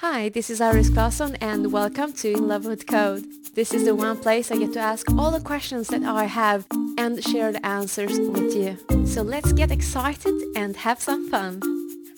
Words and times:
Hi, 0.00 0.28
this 0.28 0.48
is 0.48 0.60
Iris 0.60 0.90
Classon 0.90 1.36
and 1.40 1.72
welcome 1.72 2.12
to 2.12 2.30
In 2.30 2.46
Love 2.46 2.66
with 2.66 2.86
Code. 2.86 3.24
This 3.56 3.74
is 3.74 3.84
the 3.84 3.96
one 3.96 4.16
place 4.16 4.52
I 4.52 4.56
get 4.56 4.72
to 4.74 4.78
ask 4.78 5.10
all 5.18 5.32
the 5.32 5.40
questions 5.40 5.88
that 5.88 6.04
I 6.04 6.22
have 6.22 6.66
and 6.96 7.20
share 7.24 7.50
the 7.50 7.66
answers 7.66 8.16
with 8.16 8.54
you. 8.54 8.78
So 9.04 9.22
let's 9.22 9.52
get 9.52 9.72
excited 9.72 10.40
and 10.54 10.76
have 10.76 11.00
some 11.00 11.28
fun. 11.28 11.60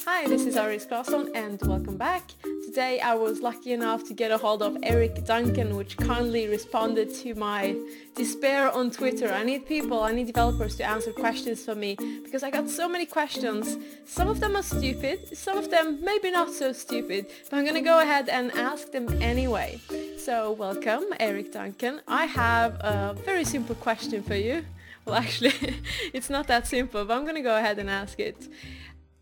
Hi, 0.07 0.27
this 0.27 0.47
is 0.47 0.57
Iris 0.57 0.87
Classon 0.87 1.31
and 1.35 1.61
welcome 1.63 1.99
back. 1.99 2.23
Today 2.65 3.01
I 3.01 3.15
was 3.15 3.41
lucky 3.41 3.73
enough 3.73 4.03
to 4.05 4.15
get 4.15 4.31
a 4.31 4.39
hold 4.39 4.63
of 4.63 4.79
Eric 4.83 5.27
Duncan 5.27 5.77
which 5.77 5.99
kindly 5.99 6.49
responded 6.49 7.15
to 7.17 7.35
my 7.35 7.77
despair 8.15 8.71
on 8.71 8.91
Twitter. 8.91 9.29
I 9.29 9.45
need 9.45 9.67
people, 9.67 10.01
I 10.01 10.13
need 10.13 10.27
developers 10.27 10.77
to 10.77 10.85
answer 10.85 11.13
questions 11.13 11.63
for 11.65 11.75
me 11.75 11.97
because 12.25 12.43
I 12.43 12.51
got 12.51 12.71
so 12.71 12.89
many 12.89 13.05
questions. 13.05 13.77
Some 14.07 14.29
of 14.29 14.41
them 14.41 14.57
are 14.57 14.63
stupid, 14.63 15.37
some 15.37 15.59
of 15.59 15.71
them 15.71 16.03
maybe 16.03 16.31
not 16.31 16.51
so 16.51 16.73
stupid, 16.73 17.27
but 17.51 17.59
I'm 17.59 17.67
gonna 17.67 17.83
go 17.83 18.01
ahead 18.01 18.31
and 18.31 18.51
ask 18.53 18.93
them 18.93 19.07
anyway. 19.21 19.81
So 20.19 20.53
welcome 20.53 21.05
Eric 21.21 21.53
Duncan. 21.53 22.01
I 22.09 22.25
have 22.25 22.73
a 22.81 23.17
very 23.25 23.45
simple 23.45 23.75
question 23.75 24.23
for 24.23 24.35
you. 24.35 24.65
Well 25.05 25.17
actually 25.17 25.53
it's 26.15 26.31
not 26.31 26.47
that 26.47 26.67
simple 26.67 27.05
but 27.05 27.15
I'm 27.15 27.27
gonna 27.27 27.43
go 27.43 27.57
ahead 27.59 27.79
and 27.79 27.91
ask 27.91 28.19
it. 28.19 28.49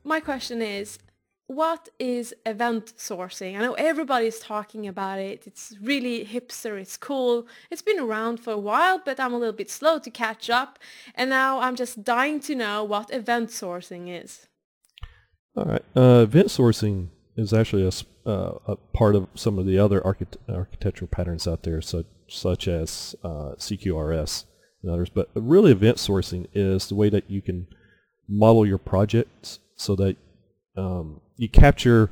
My 0.05 0.21
question 0.21 0.63
is 0.63 0.99
what 1.49 1.89
is 1.99 2.35
event 2.45 2.93
sourcing? 2.99 3.57
I 3.57 3.63
know 3.63 3.73
everybody's 3.75 4.39
talking 4.39 4.87
about 4.87 5.19
it. 5.19 5.47
It's 5.47 5.75
really 5.81 6.25
hipster. 6.27 6.79
It's 6.79 6.99
cool. 6.99 7.47
It's 7.71 7.81
been 7.81 7.99
around 7.99 8.39
for 8.39 8.53
a 8.53 8.59
while, 8.59 9.01
but 9.03 9.19
I'm 9.19 9.33
a 9.33 9.39
little 9.39 9.55
bit 9.55 9.71
slow 9.71 9.99
to 9.99 10.11
catch 10.11 10.51
up. 10.51 10.79
And 11.15 11.31
now 11.31 11.61
I'm 11.61 11.75
just 11.75 12.05
dying 12.05 12.41
to 12.41 12.55
know 12.55 12.85
what 12.85 13.13
event 13.13 13.49
sourcing 13.49 14.09
is. 14.23 14.47
All 15.57 15.65
right. 15.65 15.85
Uh, 15.97 16.23
event 16.23 16.49
sourcing 16.49 17.09
is 17.35 17.55
actually 17.55 17.89
a, 17.89 18.29
uh, 18.31 18.59
a, 18.67 18.77
part 18.93 19.15
of 19.15 19.27
some 19.35 19.59
of 19.59 19.65
the 19.65 19.79
other 19.79 20.03
archit- 20.03 20.37
architectural 20.51 21.09
patterns 21.09 21.49
out 21.49 21.63
there, 21.63 21.81
such, 21.81 22.07
such 22.29 22.69
as 22.69 23.17
uh, 23.25 23.55
CQRS 23.57 24.45
and 24.83 24.93
others. 24.93 25.09
But 25.09 25.31
really, 25.35 25.73
event 25.73 25.97
sourcing 25.97 26.47
is 26.53 26.89
the 26.89 26.95
way 26.95 27.09
that 27.09 27.31
you 27.31 27.41
can 27.41 27.69
model 28.29 28.67
your 28.67 28.77
projects 28.77 29.61
so 29.79 29.97
that 29.97 30.17
um, 30.77 31.21
you 31.37 31.49
capture 31.49 32.11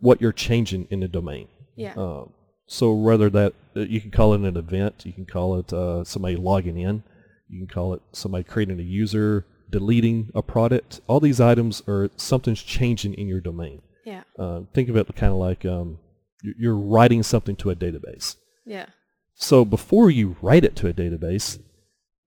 what 0.00 0.20
you're 0.20 0.32
changing 0.32 0.86
in 0.90 1.00
the 1.00 1.08
domain. 1.08 1.48
Yeah. 1.76 1.94
Um, 1.96 2.32
so 2.66 2.92
whether 2.92 3.30
that 3.30 3.54
uh, 3.76 3.80
you 3.80 4.00
can 4.00 4.10
call 4.10 4.34
it 4.34 4.40
an 4.40 4.56
event, 4.56 5.04
you 5.06 5.12
can 5.12 5.24
call 5.24 5.58
it 5.58 5.72
uh, 5.72 6.04
somebody 6.04 6.36
logging 6.36 6.78
in, 6.78 7.02
you 7.48 7.66
can 7.66 7.72
call 7.72 7.94
it 7.94 8.02
somebody 8.12 8.44
creating 8.44 8.78
a 8.80 8.82
user, 8.82 9.46
deleting 9.70 10.30
a 10.34 10.42
product. 10.42 11.00
All 11.06 11.20
these 11.20 11.40
items 11.40 11.82
are 11.88 12.10
something's 12.16 12.62
changing 12.62 13.14
in 13.14 13.28
your 13.28 13.40
domain. 13.40 13.80
Yeah. 14.04 14.24
Uh, 14.38 14.62
think 14.74 14.88
of 14.88 14.96
it 14.96 15.06
kind 15.16 15.32
of 15.32 15.38
like 15.38 15.64
um, 15.64 15.98
you're 16.42 16.76
writing 16.76 17.22
something 17.22 17.56
to 17.56 17.70
a 17.70 17.74
database. 17.74 18.36
Yeah. 18.66 18.86
So 19.34 19.64
before 19.64 20.10
you 20.10 20.36
write 20.42 20.64
it 20.64 20.76
to 20.76 20.88
a 20.88 20.92
database, 20.92 21.58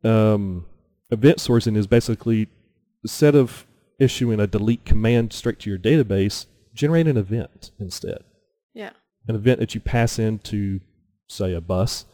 um, 0.03 0.65
event 1.11 1.37
sourcing 1.37 1.77
is 1.77 1.87
basically 1.87 2.47
a 3.05 3.07
set 3.07 3.35
of 3.35 3.66
issuing 3.99 4.39
a 4.39 4.47
delete 4.47 4.85
command 4.85 5.33
straight 5.33 5.59
to 5.61 5.69
your 5.69 5.79
database, 5.79 6.45
generate 6.73 7.07
an 7.07 7.17
event 7.17 7.71
instead. 7.79 8.19
Yeah. 8.73 8.91
An 9.27 9.35
event 9.35 9.59
that 9.59 9.73
you 9.75 9.81
pass 9.81 10.19
into, 10.19 10.79
say, 11.27 11.53
a 11.53 11.61
bus. 11.61 12.05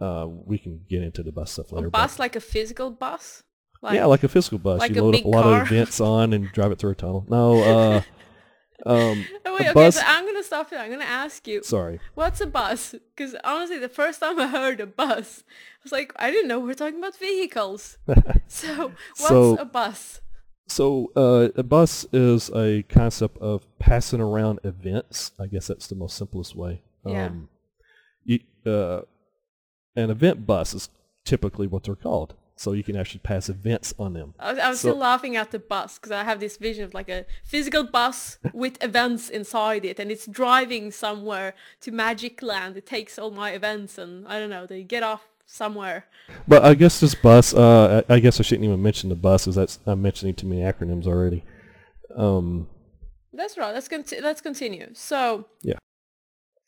Uh, 0.00 0.26
we 0.28 0.56
can 0.58 0.80
get 0.88 1.02
into 1.02 1.22
the 1.22 1.30
bus 1.32 1.52
stuff 1.52 1.72
later. 1.72 1.88
A 1.88 1.90
bus, 1.90 2.18
like 2.18 2.34
a 2.36 2.40
physical 2.40 2.90
bus? 2.90 3.42
Like, 3.82 3.94
yeah, 3.94 4.06
like 4.06 4.24
a 4.24 4.28
physical 4.28 4.58
bus. 4.58 4.78
Like 4.80 4.94
you 4.94 5.02
a 5.02 5.04
load 5.04 5.12
big 5.12 5.20
up 5.22 5.26
a 5.26 5.28
lot 5.28 5.42
car. 5.42 5.62
of 5.62 5.70
events 5.72 6.00
on 6.00 6.32
and 6.32 6.50
drive 6.52 6.72
it 6.72 6.78
through 6.78 6.92
a 6.92 6.94
tunnel. 6.94 7.26
No, 7.28 7.62
uh, 8.86 8.90
um, 8.90 9.26
Oh, 9.44 9.52
wait, 9.54 9.66
a 9.66 9.70
okay, 9.70 9.72
bus. 9.74 9.96
so 9.96 10.02
I'm 10.06 10.24
going 10.24 10.36
to 10.36 10.42
stop 10.42 10.70
you. 10.72 10.78
I'm 10.78 10.88
going 10.88 11.00
to 11.00 11.06
ask 11.06 11.46
you. 11.46 11.62
sorry. 11.62 12.00
What's 12.14 12.40
a 12.40 12.46
bus? 12.46 12.94
Because 13.14 13.36
honestly, 13.44 13.78
the 13.78 13.88
first 13.90 14.20
time 14.20 14.38
I 14.40 14.46
heard 14.46 14.80
a 14.80 14.86
bus, 14.86 15.44
I 15.46 15.78
was 15.82 15.92
like, 15.92 16.12
I 16.16 16.30
didn't 16.30 16.48
know 16.48 16.60
we're 16.60 16.74
talking 16.74 16.98
about 16.98 17.16
vehicles. 17.16 17.98
so, 18.48 18.92
what's 19.18 19.28
So- 19.28 19.56
a 19.56 19.64
bus? 19.66 20.20
So 20.70 21.10
uh, 21.16 21.48
a 21.56 21.62
bus 21.64 22.06
is 22.12 22.48
a 22.54 22.84
concept 22.84 23.38
of 23.38 23.66
passing 23.78 24.20
around 24.20 24.60
events. 24.62 25.32
I 25.38 25.46
guess 25.46 25.66
that's 25.66 25.88
the 25.88 25.96
most 25.96 26.16
simplest 26.16 26.54
way. 26.54 26.82
Yeah. 27.04 27.26
Um, 27.26 27.48
you, 28.24 28.40
uh, 28.64 29.00
an 29.96 30.10
event 30.10 30.46
bus 30.46 30.72
is 30.74 30.88
typically 31.24 31.66
what 31.66 31.84
they're 31.84 31.96
called. 31.96 32.34
So 32.54 32.72
you 32.72 32.84
can 32.84 32.94
actually 32.94 33.20
pass 33.20 33.48
events 33.48 33.94
on 33.98 34.12
them. 34.12 34.34
I 34.38 34.50
was, 34.50 34.58
I 34.60 34.68
was 34.68 34.80
So- 34.80 34.90
still 34.90 34.98
laughing 34.98 35.34
at 35.34 35.50
the 35.50 35.58
bus 35.58 35.98
because 35.98 36.12
I 36.12 36.24
have 36.24 36.40
this 36.40 36.58
vision 36.58 36.84
of 36.84 36.92
like 36.92 37.08
a 37.08 37.24
physical 37.42 37.84
bus 37.84 38.38
with 38.52 38.82
events 38.84 39.30
inside 39.30 39.84
it 39.86 39.98
and 39.98 40.10
it's 40.10 40.26
driving 40.26 40.92
somewhere 40.92 41.54
to 41.80 41.90
Magic 41.90 42.42
Land. 42.42 42.76
It 42.76 42.84
takes 42.86 43.18
all 43.18 43.30
my 43.30 43.52
events 43.52 43.96
and 43.96 44.28
I 44.28 44.38
don't 44.38 44.50
know, 44.50 44.66
they 44.66 44.82
get 44.82 45.02
off 45.02 45.29
somewhere. 45.50 46.06
But 46.46 46.64
I 46.64 46.74
guess 46.74 47.00
this 47.00 47.14
bus, 47.14 47.52
uh, 47.54 48.02
I 48.08 48.14
I 48.14 48.20
guess 48.20 48.40
I 48.40 48.42
shouldn't 48.42 48.64
even 48.64 48.82
mention 48.82 49.08
the 49.08 49.16
bus 49.16 49.44
because 49.44 49.56
that's, 49.56 49.78
I'm 49.86 50.00
mentioning 50.02 50.34
too 50.34 50.46
many 50.46 50.62
acronyms 50.62 51.06
already. 51.06 51.44
Um, 52.16 52.68
That's 53.32 53.56
right. 53.58 53.72
Let's 53.74 53.88
conti- 53.88 54.20
let's 54.20 54.40
continue. 54.40 54.88
So 54.94 55.46
Yeah. 55.62 55.78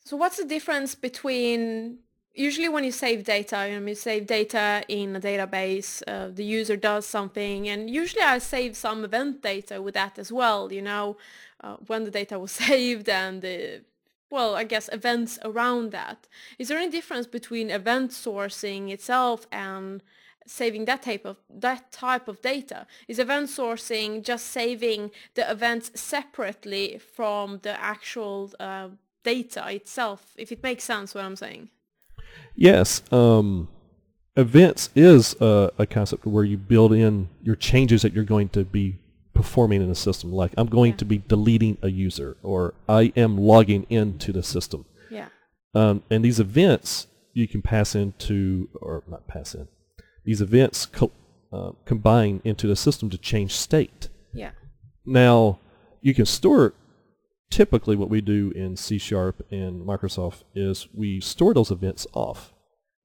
So 0.05 0.17
what's 0.17 0.37
the 0.37 0.45
difference 0.45 0.95
between 0.95 1.99
usually 2.33 2.67
when 2.67 2.83
you 2.83 2.91
save 2.91 3.23
data, 3.23 3.67
you 3.69 3.79
know, 3.79 3.87
you 3.87 3.95
save 3.95 4.27
data 4.27 4.83
in 4.87 5.15
a 5.15 5.19
database, 5.19 6.01
uh, 6.07 6.27
the 6.33 6.43
user 6.43 6.75
does 6.75 7.05
something, 7.05 7.69
and 7.69 7.89
usually 7.89 8.23
I 8.23 8.39
save 8.39 8.75
some 8.75 9.05
event 9.05 9.41
data 9.41 9.81
with 9.81 9.93
that 9.93 10.19
as 10.19 10.31
well. 10.31 10.73
You 10.73 10.81
know, 10.81 11.17
uh, 11.63 11.77
when 11.87 12.03
the 12.03 12.11
data 12.11 12.37
was 12.37 12.51
saved 12.65 13.07
and 13.07 13.41
the 13.41 13.81
well, 14.33 14.55
I 14.55 14.63
guess 14.63 14.89
events 14.91 15.37
around 15.45 15.91
that. 15.91 16.27
Is 16.57 16.67
there 16.67 16.79
any 16.79 16.89
difference 16.89 17.27
between 17.27 17.69
event 17.69 18.09
sourcing 18.09 18.91
itself 18.91 19.45
and 19.51 20.01
saving 20.47 20.85
that 20.85 21.03
type 21.03 21.23
of 21.23 21.37
that 21.67 21.91
type 21.91 22.27
of 22.27 22.41
data? 22.41 22.87
Is 23.07 23.19
event 23.19 23.49
sourcing 23.49 24.23
just 24.23 24.47
saving 24.47 25.11
the 25.35 25.49
events 25.49 25.91
separately 25.93 26.99
from 27.15 27.59
the 27.61 27.79
actual 27.79 28.51
uh, 28.59 28.89
data 29.23 29.63
itself? 29.69 30.33
If 30.35 30.51
it 30.51 30.63
makes 30.63 30.83
sense, 30.83 31.13
what 31.13 31.23
I'm 31.25 31.35
saying. 31.35 31.69
Yes. 32.55 33.03
Um, 33.11 33.67
events 34.35 34.89
is 34.95 35.35
a, 35.39 35.71
a 35.77 35.85
concept 35.85 36.25
where 36.25 36.43
you 36.43 36.57
build 36.57 36.91
in 36.91 37.29
your 37.43 37.55
changes 37.55 38.01
that 38.01 38.13
you're 38.13 38.23
going 38.23 38.49
to 38.49 38.63
be 38.65 38.97
performing 39.33 39.81
in 39.81 39.89
a 39.89 39.95
system. 39.95 40.31
Like 40.31 40.53
I'm 40.57 40.67
going 40.67 40.91
Yeah. 40.91 40.97
to 40.97 41.05
be 41.05 41.17
deleting 41.19 41.77
a 41.81 41.89
user 41.89 42.37
or 42.43 42.73
I 42.87 43.11
am 43.15 43.37
logging 43.37 43.85
into 43.89 44.31
the 44.31 44.43
system. 44.43 44.85
Yeah. 45.09 45.29
Um, 45.73 46.03
and 46.09 46.23
these 46.23 46.39
events 46.39 47.07
you 47.33 47.47
can 47.47 47.61
pass 47.63 47.95
into, 47.95 48.69
or 48.79 49.03
not 49.07 49.27
pass 49.27 49.55
in, 49.55 49.67
these 50.23 50.39
events 50.41 50.85
co- 50.85 51.11
uh, 51.51 51.71
combine 51.85 52.41
into 52.43 52.67
the 52.67 52.75
system 52.75 53.09
to 53.09 53.17
change 53.17 53.53
state. 53.53 54.09
Yeah. 54.33 54.51
Now, 55.05 55.59
you 56.01 56.13
can 56.13 56.25
store, 56.25 56.73
typically 57.49 57.95
what 57.95 58.09
we 58.09 58.21
do 58.21 58.51
in 58.55 58.75
C 58.77 58.97
Sharp 58.99 59.45
and 59.51 59.85
Microsoft 59.85 60.43
is 60.55 60.87
we 60.93 61.19
store 61.19 61.53
those 61.53 61.71
events 61.71 62.05
off 62.13 62.53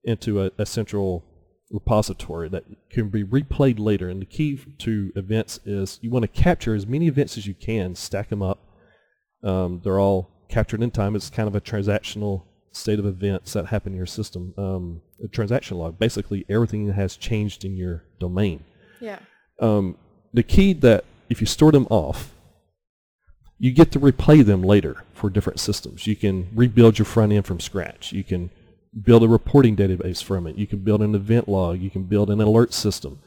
into 0.04 0.42
a, 0.42 0.50
a 0.58 0.66
central 0.66 1.24
repository 1.70 2.48
that 2.48 2.64
can 2.90 3.08
be 3.08 3.24
replayed 3.24 3.78
later. 3.78 4.08
And 4.08 4.20
the 4.22 4.26
key 4.26 4.58
to 4.78 5.12
events 5.16 5.60
is 5.64 5.98
you 6.02 6.10
want 6.10 6.22
to 6.22 6.28
capture 6.28 6.74
as 6.74 6.86
many 6.86 7.06
events 7.06 7.36
as 7.36 7.46
you 7.46 7.54
can, 7.54 7.94
stack 7.94 8.28
them 8.30 8.42
up. 8.42 8.58
Um, 9.42 9.80
they're 9.84 10.00
all 10.00 10.30
captured 10.48 10.82
in 10.82 10.90
time. 10.90 11.14
It's 11.14 11.30
kind 11.30 11.46
of 11.48 11.54
a 11.54 11.60
transactional 11.60 12.42
state 12.72 12.98
of 12.98 13.06
events 13.06 13.52
that 13.52 13.66
happen 13.66 13.92
in 13.92 13.96
your 13.96 14.06
system. 14.06 14.54
Um, 14.56 15.02
a 15.22 15.28
transaction 15.28 15.78
log, 15.78 15.98
basically 15.98 16.44
everything 16.48 16.86
that 16.86 16.94
has 16.94 17.16
changed 17.16 17.64
in 17.64 17.76
your 17.76 18.04
domain 18.20 18.64
Yeah. 19.00 19.18
um, 19.60 19.96
the 20.32 20.42
key 20.42 20.72
that 20.74 21.04
if 21.28 21.40
you 21.40 21.46
store 21.46 21.72
them 21.72 21.86
off, 21.90 22.34
you 23.58 23.72
get 23.72 23.90
to 23.92 24.00
replay 24.00 24.44
them 24.44 24.62
later 24.62 25.02
for 25.12 25.28
different 25.28 25.58
systems. 25.58 26.06
You 26.06 26.14
can 26.14 26.48
rebuild 26.54 26.98
your 26.98 27.06
front 27.06 27.32
end 27.32 27.44
from 27.46 27.58
scratch. 27.58 28.12
You 28.12 28.22
can 28.22 28.50
build 29.02 29.22
a 29.22 29.28
reporting 29.28 29.76
database 29.76 30.22
from 30.22 30.46
it. 30.46 30.56
You 30.56 30.66
can 30.66 30.80
build 30.80 31.02
an 31.02 31.14
event 31.14 31.48
log. 31.48 31.80
You 31.80 31.90
can 31.90 32.04
build 32.04 32.30
an 32.30 32.40
alert 32.40 32.72
system. 32.72 33.20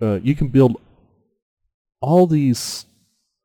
Uh, 0.00 0.20
you 0.22 0.34
can 0.34 0.48
build 0.48 0.80
all 2.00 2.26
these 2.26 2.86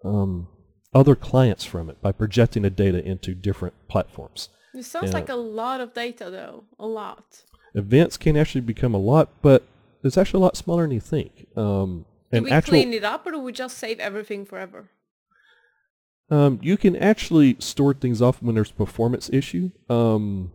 um, 0.04 0.48
other 0.94 1.16
clients 1.16 1.64
from 1.64 1.90
it 1.90 2.02
by 2.02 2.12
projecting 2.12 2.64
the 2.64 2.70
data 2.70 3.04
into 3.06 3.34
different 3.34 3.74
platforms. 3.88 4.50
It 4.74 4.84
sounds 4.84 5.08
Yeah. 5.10 5.14
like 5.14 5.30
a 5.30 5.36
lot 5.36 5.82
of 5.82 5.94
data 5.94 6.30
though. 6.30 6.64
A 6.80 6.88
lot. 6.88 7.44
Events 7.74 8.18
can 8.18 8.36
actually 8.36 8.62
become 8.62 8.94
a 8.94 8.98
lot, 9.00 9.30
but 9.42 9.64
it's 10.04 10.18
actually 10.18 10.40
a 10.40 10.44
lot 10.44 10.58
smaller 10.58 10.84
than 10.84 10.92
you 10.92 11.00
think. 11.00 11.48
Um, 11.56 12.06
Do 12.32 12.38
and 12.38 12.46
we 12.46 12.52
actual, 12.52 12.72
clean 12.72 12.94
it 12.94 13.04
up 13.04 13.26
or 13.26 13.32
do 13.32 13.40
we 13.40 13.52
just 13.52 13.78
save 13.78 14.00
everything 14.00 14.46
forever? 14.46 14.90
Um, 16.30 16.60
you 16.62 16.78
can 16.78 16.96
actually 16.96 17.58
store 17.60 17.94
things 17.94 18.22
off 18.22 18.42
when 18.42 18.56
there's 18.56 18.72
a 18.72 18.76
performance 18.76 19.30
issue. 19.34 19.72
Um, 19.90 20.52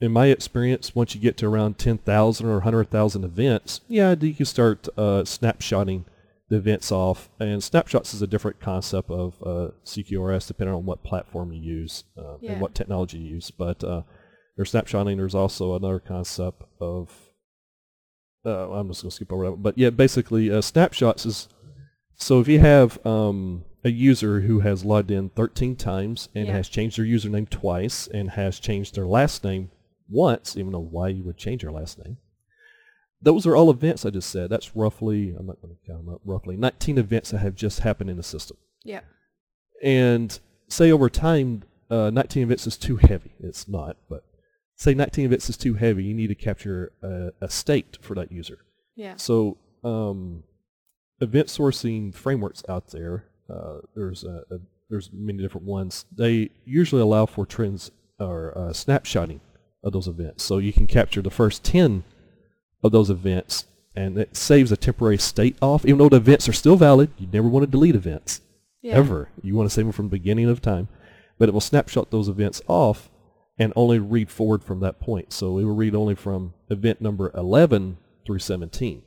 in 0.00 0.12
my 0.12 0.26
experience, 0.26 0.94
once 0.94 1.14
you 1.14 1.20
get 1.20 1.36
to 1.38 1.46
around 1.46 1.78
10,000 1.78 2.46
or 2.46 2.52
100,000 2.54 3.24
events, 3.24 3.80
yeah, 3.88 4.14
you 4.18 4.34
can 4.34 4.46
start 4.46 4.88
uh, 4.96 5.22
snapshotting 5.24 6.04
the 6.48 6.56
events 6.56 6.92
off. 6.92 7.28
And 7.40 7.62
snapshots 7.62 8.14
is 8.14 8.22
a 8.22 8.26
different 8.26 8.60
concept 8.60 9.10
of 9.10 9.34
uh, 9.42 9.70
CQRS 9.84 10.46
depending 10.46 10.74
on 10.74 10.86
what 10.86 11.02
platform 11.02 11.52
you 11.52 11.60
use 11.60 12.04
uh, 12.16 12.36
Yeah. 12.40 12.52
and 12.52 12.60
what 12.60 12.74
technology 12.74 13.18
you 13.18 13.34
use. 13.34 13.50
But 13.50 13.82
uh, 13.82 14.02
there's 14.56 14.72
snapshotting. 14.72 15.16
There's 15.16 15.34
also 15.34 15.74
another 15.74 15.98
concept 15.98 16.62
of 16.80 17.10
uh, 18.46 18.70
I'm 18.70 18.88
just 18.88 19.02
going 19.02 19.10
to 19.10 19.14
skip 19.16 19.32
over 19.32 19.50
that. 19.50 19.62
But 19.62 19.76
yeah, 19.76 19.90
basically, 19.90 20.50
uh, 20.50 20.60
snapshots 20.62 21.26
is 21.26 21.48
so 22.14 22.40
if 22.40 22.48
you 22.48 22.60
have 22.60 23.04
um, 23.04 23.64
a 23.84 23.90
user 23.90 24.40
who 24.40 24.60
has 24.60 24.84
logged 24.84 25.10
in 25.10 25.28
13 25.30 25.76
times 25.76 26.28
and 26.34 26.46
Yeah. 26.46 26.52
has 26.54 26.68
changed 26.68 26.98
their 26.98 27.04
username 27.04 27.48
twice 27.50 28.06
and 28.06 28.30
has 28.30 28.58
changed 28.58 28.94
their 28.94 29.06
last 29.06 29.42
name 29.44 29.70
once, 30.08 30.56
even 30.56 30.72
though 30.72 30.78
why 30.78 31.08
you 31.08 31.22
would 31.24 31.36
change 31.36 31.62
your 31.62 31.72
last 31.72 32.02
name. 32.04 32.18
Those 33.20 33.46
are 33.46 33.56
all 33.56 33.70
events 33.70 34.04
I 34.04 34.10
just 34.10 34.30
said. 34.30 34.48
That's 34.48 34.76
roughly, 34.76 35.34
I'm 35.36 35.46
not 35.46 35.60
going 35.60 35.74
to 35.74 35.86
count 35.86 36.04
them 36.04 36.14
up, 36.14 36.20
roughly 36.24 36.56
19 36.56 36.98
events 36.98 37.30
that 37.30 37.38
have 37.38 37.56
just 37.56 37.80
happened 37.80 38.10
in 38.10 38.16
the 38.16 38.22
system. 38.22 38.56
Yeah. 38.84 39.00
And 39.82 40.38
say 40.68 40.92
over 40.92 41.10
time, 41.10 41.64
uh, 41.90 42.10
19 42.10 42.44
events 42.44 42.66
is 42.66 42.76
too 42.76 42.96
heavy. 42.96 43.32
It's 43.40 43.66
not, 43.68 43.96
but 44.08 44.24
say 44.76 44.94
19 44.94 45.24
events 45.24 45.50
is 45.50 45.56
too 45.56 45.74
heavy, 45.74 46.04
you 46.04 46.14
need 46.14 46.28
to 46.28 46.34
capture 46.34 46.92
a, 47.02 47.30
a 47.40 47.50
state 47.50 47.98
for 48.00 48.14
that 48.14 48.30
user. 48.30 48.58
Yeah. 48.94 49.16
So 49.16 49.56
um, 49.82 50.44
event 51.20 51.48
sourcing 51.48 52.14
frameworks 52.14 52.62
out 52.68 52.88
there, 52.88 53.24
uh, 53.50 53.78
there's 53.96 54.22
a, 54.24 54.42
a, 54.50 54.58
there's 54.88 55.10
many 55.12 55.42
different 55.42 55.66
ones. 55.66 56.04
They 56.16 56.50
usually 56.64 57.02
allow 57.02 57.26
for 57.26 57.44
trends 57.44 57.90
or 58.20 58.56
uh, 58.56 58.70
snapshotting 58.70 59.40
of 59.82 59.92
those 59.92 60.08
events. 60.08 60.44
So 60.44 60.58
you 60.58 60.72
can 60.72 60.86
capture 60.86 61.22
the 61.22 61.30
first 61.30 61.64
10 61.64 62.04
of 62.82 62.92
those 62.92 63.10
events 63.10 63.66
and 63.94 64.16
it 64.18 64.36
saves 64.36 64.70
a 64.70 64.76
temporary 64.76 65.18
state 65.18 65.56
off. 65.60 65.84
Even 65.84 65.98
though 65.98 66.08
the 66.08 66.16
events 66.16 66.48
are 66.48 66.52
still 66.52 66.76
valid, 66.76 67.10
you 67.18 67.28
never 67.32 67.48
want 67.48 67.64
to 67.64 67.70
delete 67.70 67.94
events 67.96 68.40
Yeah. 68.82 68.94
ever. 68.94 69.30
You 69.42 69.54
want 69.56 69.68
to 69.68 69.74
save 69.74 69.86
them 69.86 69.92
from 69.92 70.06
the 70.06 70.10
beginning 70.16 70.48
of 70.48 70.60
time, 70.62 70.88
but 71.38 71.48
it 71.48 71.52
will 71.52 71.60
snapshot 71.60 72.10
those 72.10 72.28
events 72.28 72.62
off 72.68 73.10
and 73.58 73.72
only 73.74 73.98
read 73.98 74.30
forward 74.30 74.62
from 74.62 74.80
that 74.80 75.00
point. 75.00 75.32
So 75.32 75.58
it 75.58 75.64
will 75.64 75.74
read 75.74 75.94
only 75.94 76.14
from 76.14 76.54
event 76.70 77.00
number 77.00 77.32
11 77.34 77.96
through 78.24 78.38
17 78.38 79.02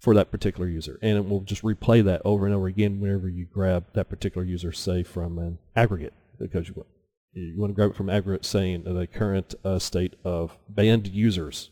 for 0.00 0.14
that 0.14 0.30
particular 0.30 0.68
user, 0.68 0.98
and 1.00 1.16
it 1.16 1.28
will 1.28 1.40
just 1.40 1.62
replay 1.62 2.04
that 2.04 2.20
over 2.24 2.44
and 2.44 2.54
over 2.54 2.66
again 2.66 3.00
whenever 3.00 3.28
you 3.28 3.46
grab 3.46 3.84
that 3.94 4.08
particular 4.10 4.44
user, 4.44 4.72
say 4.72 5.02
from 5.02 5.38
an 5.38 5.58
aggregate, 5.76 6.12
because 6.38 6.68
you 6.68 6.74
want 6.74 6.88
you 7.34 7.54
want 7.60 7.70
to 7.70 7.74
grab 7.74 7.90
it 7.90 7.96
from 7.96 8.08
aggregate, 8.10 8.44
saying 8.44 8.84
the 8.84 9.06
current 9.06 9.54
uh, 9.64 9.78
state 9.78 10.14
of 10.24 10.56
banned 10.68 11.08
users 11.08 11.70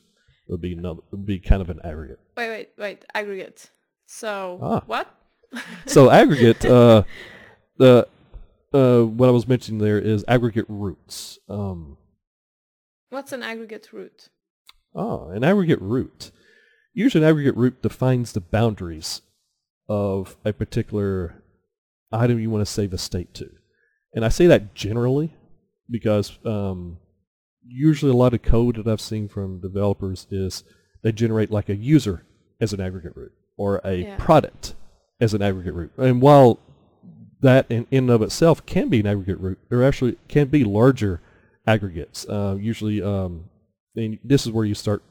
would 0.49 0.61
be 0.61 0.75
num- 0.75 1.03
would 1.11 1.25
be 1.27 1.39
kind 1.39 1.63
of 1.63 1.71
an 1.71 1.81
aggregate. 1.85 2.19
Wait, 2.37 2.49
wait, 2.49 2.69
wait. 2.79 3.05
Aggregate. 3.15 3.71
So 4.07 4.59
Ah. 4.63 4.83
what? 4.87 5.09
so 5.87 6.11
aggregate, 6.21 6.65
uh, 6.65 7.05
the 7.79 8.07
uh, 8.75 9.03
what 9.03 9.29
I 9.29 9.33
was 9.33 9.47
mentioning 9.47 9.81
there 9.81 9.99
is 9.99 10.25
aggregate 10.29 10.67
roots. 10.69 11.39
Um, 11.49 11.97
What's 13.11 13.33
an 13.33 13.43
aggregate 13.43 13.93
root? 13.93 14.29
oh, 14.95 15.29
an 15.31 15.45
aggregate 15.45 15.81
root. 15.81 16.31
Usually, 16.95 17.23
an 17.25 17.29
aggregate 17.31 17.57
root 17.57 17.81
defines 17.83 18.33
the 18.33 18.41
boundaries 18.41 19.23
of 19.89 20.37
a 20.45 20.53
particular 20.53 21.43
item 22.11 22.39
you 22.41 22.51
want 22.51 22.61
to 22.67 22.71
save 22.71 22.93
a 22.93 22.99
state 22.99 23.33
to, 23.35 23.51
and 24.15 24.25
I 24.25 24.29
say 24.29 24.47
that 24.47 24.75
generally 24.75 25.35
because 25.93 26.39
um, 26.45 26.99
usually 27.65 28.11
a 28.11 28.17
lot 28.17 28.35
of 28.35 28.43
code 28.43 28.77
that 28.77 28.89
I've 28.89 29.01
seen 29.01 29.29
from 29.29 29.61
developers 29.61 30.27
is 30.31 30.65
they 31.03 31.13
generate 31.13 31.51
like 31.53 31.69
a 31.69 31.77
user 31.77 32.25
as 32.61 32.73
an 32.73 32.81
aggregate 32.81 33.15
root 33.15 33.33
or 33.57 33.81
a 33.85 33.95
Yeah. 34.03 34.17
product 34.17 34.75
as 35.21 35.35
an 35.35 35.43
aggregate 35.43 35.75
root. 35.75 35.93
And 35.97 36.21
while 36.21 36.59
that 37.41 37.67
in, 37.69 37.87
in 37.91 38.05
and 38.05 38.11
of 38.11 38.23
itself 38.23 38.65
can 38.67 38.89
be 38.89 39.01
an 39.01 39.07
aggregate 39.07 39.39
root, 39.39 39.59
there 39.69 39.85
actually 39.85 40.17
can 40.29 40.49
be 40.49 40.65
larger 40.65 41.21
aggregates. 41.67 42.27
Uh, 42.29 42.57
usually, 42.59 43.03
um, 43.03 43.45
and 43.95 44.19
this 44.25 44.47
is 44.47 44.53
where 44.53 44.65
you 44.65 44.75
start 44.75 45.03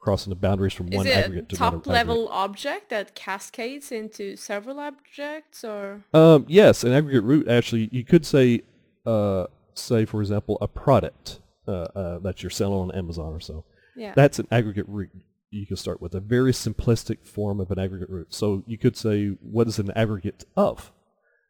crossing 0.00 0.30
the 0.30 0.36
boundaries 0.36 0.72
from 0.72 0.88
Is 0.88 0.96
one 0.96 1.06
it 1.06 1.16
aggregate 1.16 1.48
to 1.50 1.56
another 1.56 1.78
top 1.78 1.86
level 1.86 2.28
object 2.28 2.88
that 2.90 3.14
cascades 3.14 3.90
into 3.90 4.36
several 4.36 4.78
objects 4.78 5.64
or? 5.64 6.04
Um, 6.14 6.46
yes, 6.48 6.84
an 6.84 6.92
aggregate 6.92 7.24
root 7.24 7.48
actually, 7.48 7.88
you 7.90 8.04
could 8.04 8.24
say, 8.24 8.62
uh, 9.04 9.46
say 9.80 10.04
for 10.04 10.20
example, 10.20 10.58
a 10.60 10.68
product 10.68 11.40
uh, 11.66 11.88
uh, 11.94 12.18
that 12.20 12.42
you're 12.42 12.50
selling 12.50 12.90
on 12.90 12.96
Amazon 12.96 13.32
or 13.32 13.40
so. 13.40 13.64
Yeah. 13.96 14.12
That's 14.14 14.38
an 14.38 14.48
aggregate 14.50 14.88
root. 14.88 15.10
You 15.50 15.66
can 15.66 15.76
start 15.76 16.00
with 16.00 16.14
a 16.14 16.20
very 16.20 16.52
simplistic 16.52 17.26
form 17.26 17.60
of 17.60 17.70
an 17.70 17.78
aggregate 17.78 18.10
root. 18.10 18.32
So 18.34 18.62
you 18.66 18.78
could 18.78 18.96
say, 18.96 19.28
what 19.40 19.66
is 19.66 19.78
an 19.78 19.90
aggregate 19.96 20.44
of? 20.56 20.92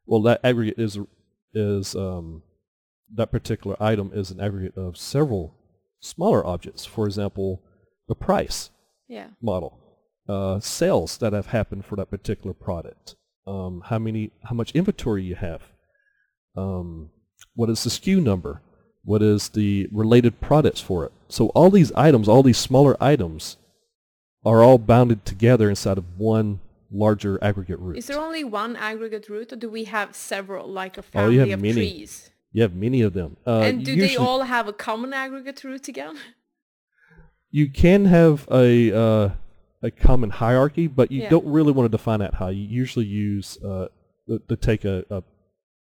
Well, 0.06 0.22
that 0.22 0.40
aggregate 0.42 0.78
is 0.78 0.98
is 1.54 1.94
um, 1.94 2.42
that 3.14 3.30
particular 3.30 3.76
item 3.82 4.10
is 4.14 4.30
an 4.30 4.40
aggregate 4.40 4.76
of 4.76 4.96
several 4.96 5.54
smaller 6.00 6.44
objects. 6.46 6.84
For 6.84 7.06
example, 7.06 7.62
the 8.06 8.14
price 8.14 8.70
yeah. 9.08 9.28
model, 9.42 9.78
uh, 10.28 10.60
sales 10.60 11.18
that 11.18 11.32
have 11.32 11.46
happened 11.46 11.84
for 11.84 11.96
that 11.96 12.10
particular 12.10 12.54
product, 12.54 13.16
um, 13.46 13.82
how 13.86 13.98
many, 13.98 14.30
how 14.44 14.54
much 14.54 14.72
inventory 14.72 15.24
you 15.24 15.34
have, 15.34 15.62
um, 16.56 17.10
what 17.58 17.68
is 17.68 17.82
the 17.82 17.90
SKU 17.90 18.22
number, 18.22 18.60
what 19.04 19.20
is 19.20 19.48
the 19.48 19.88
related 19.90 20.40
products 20.40 20.80
for 20.80 21.04
it. 21.04 21.12
So 21.28 21.48
all 21.48 21.70
these 21.70 21.90
items, 21.92 22.28
all 22.28 22.44
these 22.44 22.56
smaller 22.56 22.96
items, 23.02 23.56
are 24.44 24.62
all 24.62 24.78
bounded 24.78 25.24
together 25.24 25.68
inside 25.68 25.98
of 25.98 26.04
one 26.16 26.60
larger 26.90 27.36
aggregate 27.42 27.80
root. 27.80 27.96
Is 27.98 28.06
there 28.06 28.20
only 28.20 28.44
one 28.44 28.76
aggregate 28.76 29.28
root 29.28 29.52
or 29.52 29.56
do 29.56 29.68
we 29.68 29.84
have 29.84 30.14
several, 30.14 30.68
like 30.68 30.96
a 30.98 31.00
Oh, 31.16 31.28
you 31.28 31.40
family 31.40 31.50
have 31.50 31.58
of 31.58 31.62
many. 31.62 31.74
trees? 31.74 32.30
you 32.52 32.62
have 32.62 32.74
many 32.74 33.02
of 33.02 33.12
them. 33.12 33.36
Uh, 33.44 33.58
and 33.68 33.84
do 33.84 33.96
they 33.96 34.14
all 34.16 34.42
have 34.42 34.68
a 34.68 34.72
common 34.72 35.12
aggregate 35.12 35.64
root 35.64 35.88
again? 35.88 36.16
you 37.50 37.68
can 37.68 38.04
have 38.04 38.46
a 38.52 38.96
uh, 38.96 39.30
a 39.82 39.90
common 39.90 40.30
hierarchy, 40.30 40.86
but 40.86 41.10
you 41.10 41.22
Yeah. 41.22 41.28
don't 41.30 41.46
really 41.46 41.72
want 41.72 41.86
to 41.90 41.96
define 41.98 42.20
that 42.20 42.34
high. 42.34 42.50
You 42.50 42.62
usually 42.82 43.04
use 43.06 43.58
uh, 43.64 43.88
to, 44.28 44.38
to 44.48 44.56
take 44.56 44.84
a, 44.84 45.04
a 45.10 45.22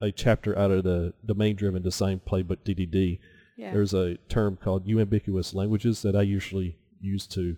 a 0.01 0.11
chapter 0.11 0.57
out 0.57 0.71
of 0.71 0.83
the 0.83 1.13
domain-driven 1.25 1.81
design 1.81 2.21
playbook 2.27 2.57
DDD. 2.65 3.19
Yeah. 3.57 3.71
There's 3.71 3.93
a 3.93 4.17
term 4.29 4.57
called 4.61 4.85
ubiquitous 4.85 5.53
languages 5.53 6.01
that 6.01 6.15
I 6.15 6.23
usually 6.23 6.77
use 6.99 7.27
to 7.27 7.55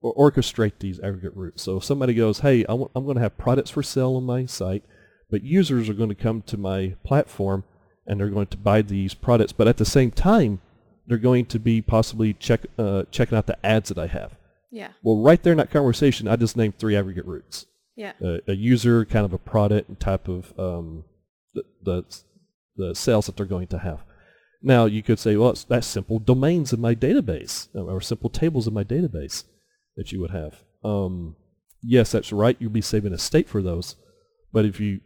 or 0.00 0.14
orchestrate 0.14 0.78
these 0.80 1.00
aggregate 1.00 1.34
roots. 1.34 1.62
So 1.62 1.78
if 1.78 1.84
somebody 1.84 2.12
goes, 2.12 2.40
hey, 2.40 2.64
I 2.66 2.74
want, 2.74 2.92
I'm 2.94 3.04
going 3.04 3.16
to 3.16 3.22
have 3.22 3.38
products 3.38 3.70
for 3.70 3.82
sale 3.82 4.16
on 4.16 4.24
my 4.24 4.44
site, 4.44 4.84
but 5.30 5.42
users 5.42 5.88
are 5.88 5.94
going 5.94 6.10
to 6.10 6.14
come 6.14 6.42
to 6.42 6.58
my 6.58 6.94
platform 7.04 7.64
and 8.06 8.20
they're 8.20 8.28
going 8.28 8.48
to 8.48 8.58
buy 8.58 8.82
these 8.82 9.14
products, 9.14 9.52
but 9.52 9.66
at 9.66 9.78
the 9.78 9.84
same 9.86 10.10
time, 10.10 10.60
they're 11.06 11.16
going 11.16 11.46
to 11.46 11.58
be 11.58 11.80
possibly 11.80 12.34
check, 12.34 12.66
uh, 12.78 13.04
checking 13.10 13.36
out 13.36 13.46
the 13.46 13.64
ads 13.64 13.88
that 13.88 13.98
I 13.98 14.06
have. 14.06 14.36
yeah. 14.70 14.88
Well, 15.02 15.22
right 15.22 15.42
there 15.42 15.52
in 15.52 15.58
that 15.58 15.70
conversation, 15.70 16.28
I 16.28 16.36
just 16.36 16.56
named 16.56 16.78
three 16.78 16.96
aggregate 16.96 17.26
roots. 17.26 17.66
Yeah. 17.96 18.12
Uh, 18.22 18.38
a 18.46 18.54
user, 18.54 19.04
kind 19.06 19.24
of 19.24 19.32
a 19.32 19.38
product, 19.38 19.88
and 19.88 19.98
type 19.98 20.28
of 20.28 20.52
um, 20.58 21.04
the, 21.54 21.64
the 21.82 22.04
the 22.76 22.94
sales 22.94 23.26
that 23.26 23.36
they're 23.36 23.46
going 23.46 23.68
to 23.68 23.78
have. 23.78 24.00
Now 24.62 24.86
you 24.86 25.02
could 25.02 25.18
say, 25.18 25.36
well, 25.36 25.54
that's 25.68 25.86
simple 25.86 26.18
domains 26.18 26.72
in 26.72 26.80
my 26.80 26.94
database 26.94 27.68
uh, 27.74 27.82
or 27.82 28.00
simple 28.00 28.30
tables 28.30 28.66
in 28.66 28.74
my 28.74 28.82
database 28.84 29.44
that 29.96 30.10
you 30.10 30.20
would 30.20 30.30
have. 30.32 30.62
Um, 30.82 31.36
yes, 31.82 32.12
that's 32.12 32.32
right. 32.32 32.56
You'll 32.58 32.70
be 32.70 32.80
saving 32.80 33.12
a 33.12 33.18
state 33.18 33.48
for 33.48 33.62
those, 33.62 33.96
but 34.52 34.64
if 34.64 34.80
you 34.80 35.00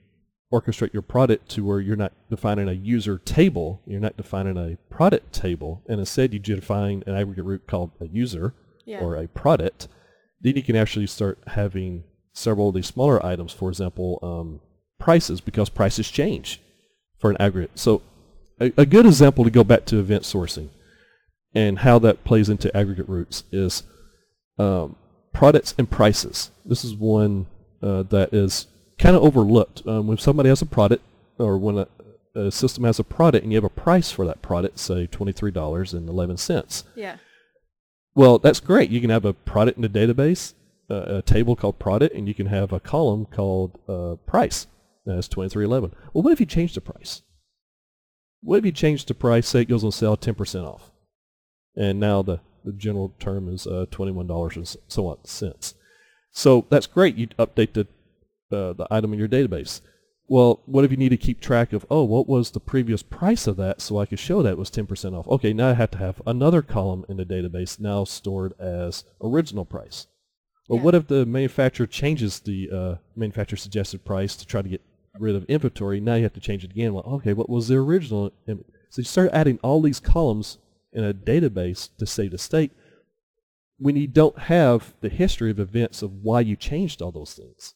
orchestrate 0.52 0.94
your 0.94 1.02
product 1.02 1.50
to 1.50 1.62
where 1.64 1.78
you're 1.80 1.96
not 1.96 2.12
defining 2.30 2.68
a 2.68 2.72
user 2.72 3.18
table, 3.18 3.82
you're 3.86 4.00
not 4.00 4.16
defining 4.16 4.56
a 4.56 4.78
product 4.94 5.32
table, 5.32 5.82
and 5.88 6.00
instead 6.00 6.32
you 6.32 6.38
define 6.38 7.02
an 7.06 7.14
aggregate 7.14 7.44
root 7.44 7.66
called 7.66 7.90
a 8.00 8.06
user 8.06 8.54
Yeah. 8.86 9.00
or 9.00 9.16
a 9.16 9.28
product, 9.28 9.88
then 10.40 10.56
you 10.56 10.62
can 10.62 10.74
actually 10.76 11.06
start 11.06 11.38
having 11.48 12.04
several 12.32 12.68
of 12.70 12.74
these 12.74 12.86
smaller 12.86 13.24
items, 13.26 13.52
for 13.52 13.68
example, 13.68 14.18
um, 14.22 14.60
prices, 14.98 15.40
because 15.40 15.68
prices 15.68 16.10
change 16.10 16.60
for 17.18 17.30
an 17.30 17.36
aggregate. 17.40 17.72
So 17.78 18.02
a, 18.60 18.72
a 18.76 18.86
good 18.86 19.06
example 19.06 19.44
to 19.44 19.50
go 19.50 19.64
back 19.64 19.84
to 19.86 19.98
event 19.98 20.22
sourcing 20.24 20.68
and 21.54 21.80
how 21.80 21.98
that 22.00 22.24
plays 22.24 22.48
into 22.48 22.74
aggregate 22.76 23.08
roots 23.08 23.44
is 23.52 23.82
um, 24.58 24.96
products 25.32 25.74
and 25.78 25.90
prices. 25.90 26.50
This 26.64 26.84
is 26.84 26.94
one 26.94 27.46
uh, 27.82 28.02
that 28.04 28.32
is 28.34 28.66
kind 28.98 29.16
of 29.16 29.22
overlooked. 29.22 29.82
Um, 29.86 30.06
when 30.08 30.18
somebody 30.18 30.48
has 30.48 30.62
a 30.62 30.66
product 30.66 31.02
or 31.38 31.56
when 31.58 31.78
a, 31.78 31.86
a 32.34 32.50
system 32.50 32.84
has 32.84 32.98
a 32.98 33.04
product 33.04 33.44
and 33.44 33.52
you 33.52 33.56
have 33.56 33.64
a 33.64 33.68
price 33.68 34.10
for 34.10 34.26
that 34.26 34.42
product, 34.42 34.78
say 34.78 35.06
$23.11, 35.06 36.84
Yeah. 36.96 37.16
well, 38.14 38.38
that's 38.38 38.60
great. 38.60 38.90
You 38.90 39.00
can 39.00 39.10
have 39.10 39.24
a 39.24 39.32
product 39.32 39.78
in 39.78 39.82
the 39.82 39.88
database, 39.88 40.54
uh, 40.90 41.18
a 41.18 41.22
table 41.22 41.54
called 41.56 41.78
product, 41.78 42.14
and 42.14 42.26
you 42.28 42.34
can 42.34 42.46
have 42.46 42.72
a 42.72 42.80
column 42.80 43.26
called 43.26 43.78
uh, 43.88 44.16
price. 44.26 44.66
That's 45.16 45.28
2311. 45.28 45.94
Well, 46.12 46.22
what 46.22 46.32
if 46.32 46.40
you 46.40 46.46
change 46.46 46.74
the 46.74 46.80
price? 46.80 47.22
What 48.42 48.58
if 48.58 48.64
you 48.64 48.72
change 48.72 49.04
the 49.06 49.14
price, 49.14 49.48
say 49.48 49.62
it 49.62 49.68
goes 49.68 49.82
on 49.84 49.92
sale 49.92 50.16
10% 50.16 50.64
off? 50.64 50.90
And 51.76 51.98
now 51.98 52.22
the, 52.22 52.40
the 52.64 52.72
general 52.72 53.14
term 53.18 53.48
is 53.52 53.66
uh, 53.66 53.86
$21 53.90 54.56
and 54.56 54.76
so 54.88 55.06
on 55.06 55.18
cents. 55.24 55.74
So 56.30 56.66
that's 56.70 56.86
great. 56.86 57.16
You 57.16 57.28
update 57.38 57.72
the 57.72 57.86
uh, 58.50 58.72
the 58.72 58.86
item 58.90 59.12
in 59.12 59.18
your 59.18 59.28
database. 59.28 59.80
Well, 60.26 60.60
what 60.66 60.84
if 60.84 60.90
you 60.90 60.96
need 60.96 61.08
to 61.10 61.16
keep 61.16 61.40
track 61.40 61.72
of, 61.72 61.84
oh, 61.90 62.04
what 62.04 62.28
was 62.28 62.50
the 62.50 62.60
previous 62.60 63.02
price 63.02 63.46
of 63.46 63.56
that 63.56 63.80
so 63.80 63.98
I 63.98 64.06
could 64.06 64.18
show 64.18 64.42
that 64.42 64.52
it 64.52 64.58
was 64.58 64.70
10% 64.70 65.14
off? 65.18 65.26
Okay, 65.28 65.52
now 65.52 65.70
I 65.70 65.74
have 65.74 65.90
to 65.92 65.98
have 65.98 66.20
another 66.26 66.62
column 66.62 67.04
in 67.08 67.16
the 67.18 67.24
database 67.24 67.80
now 67.80 68.04
stored 68.04 68.52
as 68.58 69.04
original 69.22 69.64
price. 69.64 70.06
Well, 70.68 70.78
Yeah. 70.78 70.84
what 70.84 70.94
if 70.94 71.06
the 71.08 71.24
manufacturer 71.26 71.86
changes 71.86 72.40
the 72.40 72.70
uh, 72.70 72.94
manufacturer 73.16 73.56
suggested 73.56 74.04
price 74.04 74.36
to 74.36 74.46
try 74.46 74.60
to 74.62 74.68
get 74.68 74.82
rid 75.20 75.34
of 75.36 75.44
inventory? 75.44 76.00
Now 76.00 76.14
you 76.14 76.22
have 76.24 76.32
to 76.34 76.40
change 76.40 76.64
it 76.64 76.70
again. 76.70 76.94
Well, 76.94 77.04
okay, 77.04 77.32
what 77.32 77.48
was 77.50 77.68
the 77.68 77.76
original? 77.76 78.32
So 78.46 79.00
you 79.00 79.04
start 79.04 79.30
adding 79.32 79.58
all 79.62 79.80
these 79.80 80.00
columns 80.00 80.58
in 80.92 81.04
a 81.04 81.14
database 81.14 81.90
to 81.98 82.06
save 82.06 82.30
the 82.30 82.38
state 82.38 82.72
when 83.78 83.96
you 83.96 84.06
don't 84.06 84.38
have 84.38 84.94
the 85.00 85.08
history 85.08 85.50
of 85.50 85.60
events 85.60 86.02
of 86.02 86.12
why 86.22 86.40
you 86.40 86.56
changed 86.56 87.00
all 87.00 87.12
those 87.12 87.34
things. 87.34 87.74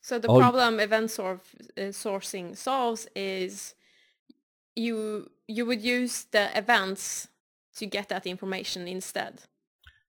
So 0.00 0.18
the 0.18 0.28
y- 0.28 0.38
problem 0.38 0.78
event 0.78 1.10
sor- 1.10 1.40
uh, 1.76 1.80
sourcing 1.90 2.56
solves 2.56 3.08
is 3.16 3.74
you 4.76 5.30
you 5.48 5.66
would 5.66 5.82
use 5.82 6.26
the 6.30 6.56
events 6.56 7.28
to 7.76 7.86
get 7.86 8.08
that 8.08 8.26
information 8.26 8.86
instead. 8.86 9.42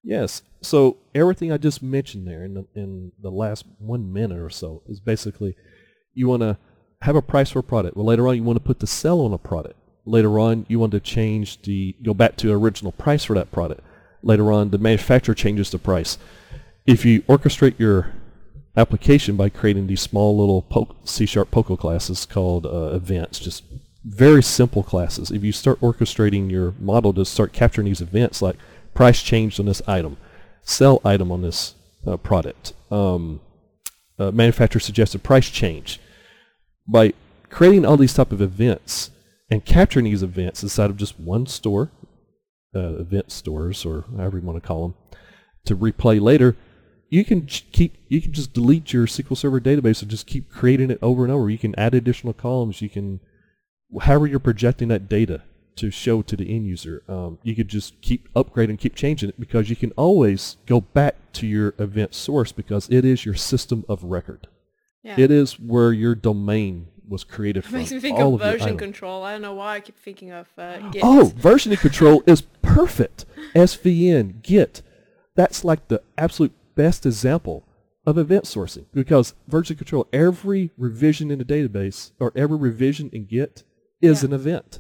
Yes. 0.04 0.42
So 0.62 0.98
everything 1.14 1.52
I 1.52 1.58
just 1.58 1.84
mentioned 1.84 2.28
there 2.28 2.44
in 2.46 2.54
the, 2.54 2.66
in 2.76 3.12
the 3.22 3.32
last 3.32 3.66
one 3.78 4.14
minute 4.14 4.40
or 4.40 4.50
so 4.50 4.82
is 4.88 5.00
basically 5.00 5.56
you 6.18 6.28
want 6.28 6.42
to 6.42 6.58
have 7.02 7.16
a 7.16 7.22
price 7.22 7.52
for 7.52 7.60
a 7.60 7.64
product. 7.64 7.96
Well, 7.96 8.06
later 8.06 8.28
on 8.28 8.36
you 8.36 8.44
want 8.44 8.58
to 8.58 8.64
put 8.64 8.80
the 8.80 8.88
sell 8.88 9.22
on 9.22 9.34
a 9.34 9.38
product. 9.38 9.76
Later 10.06 10.40
on 10.40 10.66
you 10.68 10.80
want 10.80 10.92
to 10.94 11.00
change 11.00 11.62
the 11.62 11.96
go 12.02 12.14
back 12.14 12.36
to 12.38 12.52
original 12.52 12.92
price 12.92 13.26
for 13.26 13.36
that 13.36 13.52
product. 13.52 13.82
Later 14.24 14.52
on 14.52 14.72
the 14.72 14.78
manufacturer 14.78 15.36
changes 15.36 15.70
the 15.70 15.78
price. 15.78 16.18
If 16.86 17.06
you 17.06 17.22
orchestrate 17.24 17.78
your 17.78 18.14
application 18.76 19.36
by 19.36 19.50
creating 19.50 19.88
these 19.88 20.02
small 20.02 20.38
little 20.38 20.62
po- 20.62 20.96
C-sharp 21.04 21.52
POCO 21.52 21.78
classes 21.78 22.26
called 22.26 22.66
uh, 22.66 22.92
events, 22.94 23.40
just 23.40 23.64
very 24.06 24.42
simple 24.42 24.84
classes. 24.84 25.32
If 25.32 25.44
you 25.44 25.52
start 25.52 25.82
orchestrating 25.82 26.50
your 26.50 26.74
model 26.80 27.14
to 27.14 27.26
start 27.26 27.52
capturing 27.52 27.86
these 27.86 28.02
events 28.02 28.42
like 28.42 28.56
price 28.94 29.22
changed 29.22 29.60
on 29.60 29.66
this 29.66 29.82
item, 29.88 30.18
sell 30.62 31.02
item 31.04 31.32
on 31.32 31.42
this 31.42 31.76
uh, 32.06 32.18
product, 32.18 32.74
um, 32.90 33.42
uh, 34.18 34.32
manufacturer 34.32 34.80
suggested 34.80 35.24
price 35.24 35.50
change, 35.50 36.00
by 36.88 37.14
creating 37.50 37.86
all 37.86 37.98
these 37.98 38.14
type 38.14 38.32
of 38.32 38.42
events 38.42 39.12
and 39.50 39.66
capturing 39.66 40.06
these 40.06 40.24
events 40.24 40.64
inside 40.64 40.90
of 40.90 40.98
just 40.98 41.20
one 41.20 41.46
store, 41.46 41.92
uh, 42.76 42.96
event 43.00 43.32
stores 43.32 43.86
or 43.86 44.06
however 44.16 44.38
you 44.38 44.46
want 44.46 44.62
to 44.62 44.68
call 44.68 44.82
them, 44.88 45.20
to 45.66 45.76
replay 45.76 46.20
later, 46.20 46.56
you 47.10 47.24
can 47.24 47.46
keep 47.46 47.96
you 48.10 48.22
can 48.22 48.34
just 48.34 48.54
delete 48.54 48.92
your 48.92 49.06
SQL 49.06 49.38
Server 49.38 49.62
database 49.62 50.02
and 50.02 50.12
just 50.12 50.28
keep 50.28 50.50
creating 50.50 50.92
it 50.92 51.00
over 51.02 51.24
and 51.24 51.32
over. 51.32 51.50
You 51.50 51.58
can 51.58 51.78
add 51.78 51.94
additional 51.94 52.34
columns. 52.34 52.82
You 52.82 52.90
can 52.90 53.20
however 54.02 54.28
you're 54.28 54.40
projecting 54.40 54.90
that 54.90 55.08
data 55.08 55.44
to 55.78 55.92
show 55.92 56.22
to 56.22 56.36
the 56.36 56.54
end 56.54 56.66
user. 56.66 57.04
Um, 57.08 57.38
you 57.44 57.56
could 57.56 57.70
just 57.70 58.02
keep 58.02 58.32
upgrading, 58.34 58.80
keep 58.80 58.96
changing 58.96 59.30
it 59.30 59.40
because 59.40 59.70
you 59.70 59.76
can 59.76 59.92
always 59.92 60.58
go 60.66 60.82
back 60.82 61.16
to 61.34 61.48
your 61.48 61.74
event 61.78 62.14
source 62.14 62.52
because 62.52 62.90
it 62.90 63.06
is 63.06 63.26
your 63.26 63.36
system 63.36 63.86
of 63.88 64.04
record. 64.04 64.48
Yeah. 65.08 65.16
It 65.18 65.32
is 65.32 65.58
where 65.60 65.94
your 65.94 66.16
domain 66.16 66.88
was 67.08 67.24
created 67.24 67.60
It 67.64 67.68
from. 67.70 67.78
makes 67.80 67.92
me 67.92 68.00
think 68.02 68.20
all 68.20 68.36
of 68.36 68.42
version 68.42 68.78
control. 68.78 69.24
I 69.24 69.32
don't 69.32 69.42
know 69.42 69.54
why 69.54 69.76
I 69.76 69.80
keep 69.80 69.98
thinking 69.98 70.32
of 70.32 70.48
uh, 70.58 70.80
Git. 70.90 71.02
Oh, 71.06 71.32
version 71.36 71.74
control 71.78 72.22
is 72.28 72.42
perfect. 72.62 73.26
SVN, 73.56 74.42
Git. 74.42 74.82
That's 75.36 75.64
like 75.64 75.88
the 75.88 76.02
absolute 76.18 76.52
best 76.76 77.06
example 77.06 77.64
of 78.06 78.18
event 78.18 78.44
sourcing 78.46 78.86
because 78.94 79.34
version 79.48 79.76
control, 79.78 80.08
every 80.12 80.72
revision 80.78 81.32
in 81.32 81.40
the 81.40 81.46
database 81.46 82.12
or 82.20 82.32
every 82.36 82.58
revision 82.58 83.10
in 83.14 83.26
Git 83.26 83.64
is 84.02 84.22
Yeah. 84.24 84.28
an 84.28 84.34
event. 84.34 84.80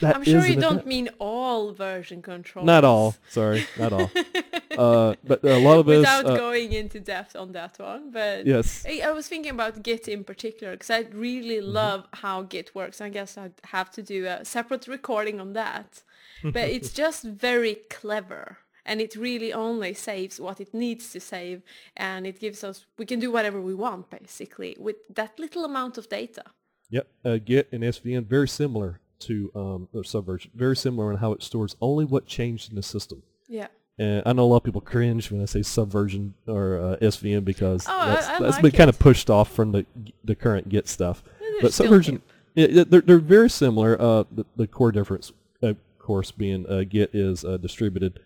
That 0.00 0.16
I'm 0.16 0.24
sure 0.24 0.44
you 0.46 0.56
don't 0.56 0.72
event. 0.72 0.86
mean 0.86 1.08
all 1.18 1.72
version 1.72 2.20
control. 2.20 2.64
Not 2.64 2.84
all. 2.84 3.14
Sorry, 3.28 3.64
not 3.78 3.92
all. 3.92 4.10
uh, 4.78 5.14
but 5.24 5.44
a 5.44 5.58
lot 5.58 5.78
of 5.78 5.88
us. 5.88 5.98
Without 5.98 6.26
uh, 6.26 6.36
going 6.36 6.72
into 6.72 6.98
depth 7.00 7.36
on 7.36 7.52
that 7.52 7.78
one, 7.78 8.10
but 8.10 8.44
yes. 8.46 8.84
I, 8.88 9.02
I 9.04 9.10
was 9.12 9.28
thinking 9.28 9.52
about 9.52 9.82
Git 9.82 10.08
in 10.08 10.24
particular 10.24 10.72
because 10.74 10.90
I 10.90 11.00
really 11.12 11.54
Mm-hmm. 11.60 11.72
love 11.72 12.06
how 12.14 12.42
Git 12.42 12.74
works. 12.74 13.00
I 13.00 13.08
guess 13.08 13.38
I'd 13.38 13.54
have 13.64 13.90
to 13.92 14.02
do 14.02 14.26
a 14.26 14.44
separate 14.44 14.86
recording 14.88 15.40
on 15.40 15.52
that. 15.52 16.02
But 16.42 16.68
it's 16.68 16.92
just 17.04 17.22
very 17.24 17.76
clever 17.88 18.58
and 18.84 19.00
it 19.00 19.14
really 19.16 19.52
only 19.52 19.94
saves 19.94 20.38
what 20.40 20.60
it 20.60 20.74
needs 20.74 21.10
to 21.12 21.20
save 21.20 21.62
and 21.96 22.26
it 22.26 22.38
gives 22.38 22.62
us, 22.62 22.84
we 22.98 23.06
can 23.06 23.18
do 23.20 23.30
whatever 23.32 23.60
we 23.60 23.74
want 23.74 24.10
basically 24.10 24.76
with 24.78 24.96
that 25.08 25.38
little 25.38 25.64
amount 25.64 25.96
of 25.96 26.08
data. 26.08 26.44
Yep. 26.90 27.06
Uh, 27.24 27.38
Git 27.42 27.68
and 27.72 27.82
SVN 27.82 28.26
very 28.26 28.48
similar 28.48 29.00
to 29.26 29.50
um, 29.54 30.02
Subversion. 30.04 30.50
Very 30.54 30.76
similar 30.76 31.10
in 31.12 31.18
how 31.18 31.32
it 31.32 31.42
stores 31.42 31.76
only 31.80 32.04
what 32.04 32.26
changed 32.26 32.70
in 32.70 32.76
the 32.76 32.82
system. 32.82 33.22
Yeah. 33.48 33.68
And 33.98 34.22
I 34.26 34.32
know 34.32 34.42
a 34.42 34.46
lot 34.46 34.56
of 34.56 34.64
people 34.64 34.80
cringe 34.80 35.30
when 35.30 35.40
I 35.40 35.44
say 35.44 35.62
Subversion 35.62 36.34
or 36.48 36.78
uh, 36.78 36.96
SVN 37.04 37.44
because 37.44 37.86
Oh, 37.88 37.92
I- 37.92 38.06
that's, 38.14 38.28
I 38.28 38.38
that's 38.40 38.52
like 38.56 38.62
been 38.62 38.70
kind 38.72 38.90
of 38.90 38.98
pushed 38.98 39.30
off 39.30 39.52
from 39.52 39.72
the 39.72 39.86
the 40.24 40.34
current 40.34 40.68
Git 40.68 40.88
stuff. 40.88 41.22
They're 41.40 41.62
But 41.62 41.72
Subversion, 41.72 42.22
yeah, 42.54 42.66
yeah, 42.70 42.84
they're, 42.88 43.00
they're 43.02 43.18
very 43.18 43.48
similar. 43.50 44.00
Uh, 44.00 44.24
the, 44.32 44.44
the 44.56 44.66
core 44.66 44.90
difference, 44.90 45.30
of 45.62 45.76
course, 46.00 46.30
being 46.32 46.66
uh, 46.68 46.82
Git 46.88 47.14
is 47.14 47.44
uh, 47.44 47.56
distributed 47.58 48.18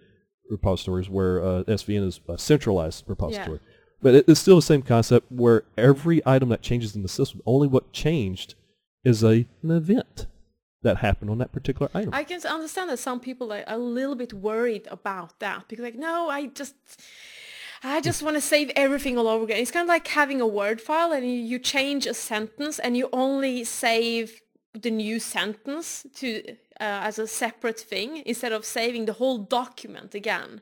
repositories 0.48 1.10
where 1.10 1.44
uh, 1.44 1.62
SVN 1.64 2.06
is 2.06 2.20
a 2.28 2.38
centralized 2.38 3.04
repository. 3.06 3.60
But 4.00 4.14
it, 4.14 4.24
it's 4.28 4.40
still 4.40 4.56
the 4.56 4.62
same 4.62 4.82
concept 4.82 5.30
where 5.30 5.64
every 5.76 6.22
item 6.24 6.48
that 6.50 6.62
changes 6.62 6.94
in 6.96 7.02
the 7.02 7.08
system, 7.08 7.42
only 7.44 7.68
what 7.68 7.92
changed 7.92 8.54
is 9.04 9.22
a, 9.22 9.44
an 9.62 9.70
event 9.70 10.26
that 10.82 10.98
happened 10.98 11.30
on 11.30 11.38
that 11.38 11.52
particular 11.52 11.90
item. 11.94 12.10
I 12.12 12.24
can 12.24 12.40
understand 12.46 12.90
that 12.90 12.98
some 12.98 13.20
people 13.20 13.52
are 13.52 13.64
a 13.66 13.78
little 13.78 14.14
bit 14.14 14.32
worried 14.32 14.86
about 14.90 15.38
that 15.40 15.68
because 15.68 15.82
like, 15.82 15.96
no, 15.96 16.28
I 16.28 16.46
just, 16.46 16.74
I 17.82 18.00
just 18.00 18.22
want 18.22 18.36
to 18.36 18.40
save 18.40 18.70
everything 18.76 19.18
all 19.18 19.28
over 19.28 19.44
again. 19.44 19.58
It's 19.58 19.70
kind 19.70 19.84
of 19.84 19.88
like 19.88 20.06
having 20.08 20.40
a 20.40 20.46
Word 20.46 20.80
file 20.80 21.12
and 21.12 21.26
you, 21.26 21.58
change 21.58 22.06
a 22.06 22.14
sentence 22.14 22.78
and 22.78 22.96
you 22.96 23.08
only 23.12 23.64
save 23.64 24.40
the 24.72 24.90
new 24.90 25.18
sentence 25.18 26.06
to 26.16 26.42
uh, 26.80 27.02
as 27.08 27.18
a 27.18 27.26
separate 27.26 27.80
thing 27.80 28.22
instead 28.24 28.52
of 28.52 28.64
saving 28.64 29.06
the 29.06 29.14
whole 29.14 29.38
document 29.38 30.14
again. 30.14 30.60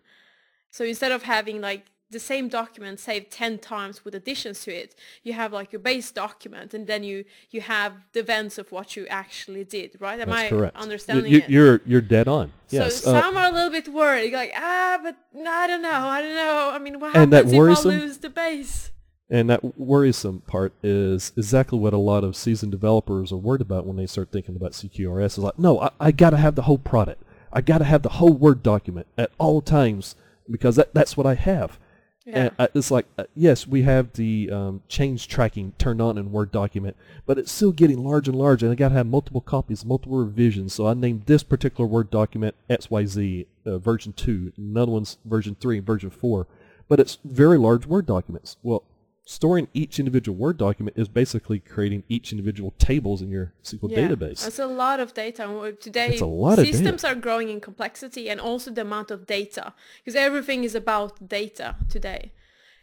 So 0.70 0.84
instead 0.84 1.12
of 1.12 1.24
having 1.24 1.60
like 1.60 1.86
the 2.10 2.20
same 2.20 2.48
document 2.48 3.00
saved 3.00 3.30
10 3.30 3.58
times 3.58 4.04
with 4.04 4.14
additions 4.14 4.62
to 4.62 4.72
it, 4.72 4.94
you 5.24 5.32
have 5.32 5.52
like 5.52 5.72
your 5.72 5.80
base 5.80 6.10
document 6.12 6.72
and 6.72 6.86
then 6.86 7.02
you, 7.02 7.24
you 7.50 7.60
have 7.60 7.94
the 8.12 8.20
events 8.20 8.58
of 8.58 8.70
what 8.70 8.96
you 8.96 9.06
actually 9.08 9.64
did, 9.64 9.96
right? 9.98 10.20
Am 10.20 10.28
That's 10.28 10.42
I 10.42 10.48
correct. 10.48 10.76
understanding 10.76 11.32
you, 11.32 11.38
it? 11.38 11.50
You're 11.50 11.80
you're 11.84 12.00
dead 12.00 12.28
on. 12.28 12.52
Yes. 12.70 13.02
So 13.02 13.14
uh, 13.14 13.20
some 13.20 13.36
are 13.36 13.48
a 13.48 13.52
little 13.52 13.70
bit 13.70 13.88
worried, 13.88 14.32
like, 14.32 14.52
ah, 14.56 14.98
but 15.02 15.16
no, 15.34 15.50
I 15.50 15.66
don't 15.66 15.82
know, 15.82 15.90
I 15.90 16.22
don't 16.22 16.34
know. 16.34 16.70
I 16.72 16.78
mean, 16.78 17.00
what 17.00 17.16
And 17.16 17.32
happens 17.32 17.50
that 17.50 17.54
if 17.54 17.58
worrisome- 17.58 17.90
I 17.90 17.94
lose 17.94 18.18
the 18.18 18.30
base? 18.30 18.90
And 19.28 19.50
that 19.50 19.76
worrisome 19.76 20.42
part 20.46 20.72
is 20.84 21.32
exactly 21.36 21.80
what 21.80 21.92
a 21.92 21.98
lot 21.98 22.22
of 22.22 22.36
seasoned 22.36 22.70
developers 22.70 23.32
are 23.32 23.36
worried 23.36 23.60
about 23.60 23.84
when 23.84 23.96
they 23.96 24.06
start 24.06 24.30
thinking 24.30 24.54
about 24.54 24.70
CQRS. 24.70 25.32
Is 25.32 25.38
like, 25.38 25.58
no, 25.58 25.80
I, 25.80 25.90
I 25.98 26.12
got 26.12 26.30
to 26.30 26.36
have 26.36 26.54
the 26.54 26.62
whole 26.62 26.78
product. 26.78 27.24
I 27.52 27.60
got 27.60 27.78
to 27.78 27.84
have 27.84 28.02
the 28.02 28.10
whole 28.10 28.32
Word 28.32 28.62
document 28.62 29.08
at 29.18 29.32
all 29.38 29.60
times 29.60 30.14
because 30.48 30.76
that, 30.76 30.94
that's 30.94 31.16
what 31.16 31.26
I 31.26 31.34
have. 31.34 31.80
Yeah. 32.26 32.50
I, 32.58 32.68
it's 32.74 32.90
like, 32.90 33.06
uh, 33.16 33.24
yes, 33.36 33.68
we 33.68 33.82
have 33.82 34.12
the 34.14 34.50
um, 34.50 34.82
change 34.88 35.28
tracking 35.28 35.74
turned 35.78 36.02
on 36.02 36.18
in 36.18 36.32
Word 36.32 36.50
document, 36.50 36.96
but 37.24 37.38
it's 37.38 37.52
still 37.52 37.70
getting 37.70 38.02
larger 38.02 38.32
and 38.32 38.40
larger, 38.40 38.66
and 38.66 38.72
I 38.72 38.74
got 38.74 38.88
to 38.88 38.96
have 38.96 39.06
multiple 39.06 39.40
copies, 39.40 39.84
multiple 39.84 40.18
revisions. 40.18 40.74
So 40.74 40.88
I 40.88 40.94
named 40.94 41.26
this 41.26 41.44
particular 41.44 41.88
Word 41.88 42.10
document 42.10 42.56
XYZ 42.68 43.46
uh, 43.64 43.78
version 43.78 44.12
2, 44.12 44.54
another 44.56 44.90
one's 44.90 45.18
version 45.24 45.56
3, 45.60 45.78
and 45.78 45.86
version 45.86 46.10
4, 46.10 46.48
but 46.88 46.98
it's 46.98 47.18
very 47.24 47.58
large 47.58 47.86
Word 47.86 48.06
documents. 48.06 48.56
Well, 48.64 48.82
storing 49.28 49.66
each 49.74 49.98
individual 49.98 50.36
Word 50.38 50.56
document 50.56 50.96
is 50.96 51.08
basically 51.08 51.58
creating 51.58 52.04
each 52.08 52.30
individual 52.32 52.72
tables 52.78 53.20
in 53.20 53.28
your 53.28 53.52
SQL 53.64 53.90
Yeah. 53.90 54.08
database. 54.08 54.42
That's 54.44 54.60
a 54.60 54.66
lot 54.84 55.00
of 55.00 55.12
data. 55.14 55.42
Today, 55.80 56.10
It's 56.12 56.20
a 56.22 56.26
lot 56.26 56.58
of 56.60 56.64
data. 56.64 56.76
systems 56.78 57.02
are 57.04 57.16
growing 57.16 57.48
in 57.50 57.60
complexity 57.60 58.30
and 58.30 58.40
also 58.40 58.70
the 58.70 58.82
amount 58.82 59.10
of 59.10 59.26
data 59.26 59.74
because 59.98 60.14
everything 60.14 60.62
is 60.62 60.74
about 60.76 61.28
data 61.28 61.74
today. 61.90 62.32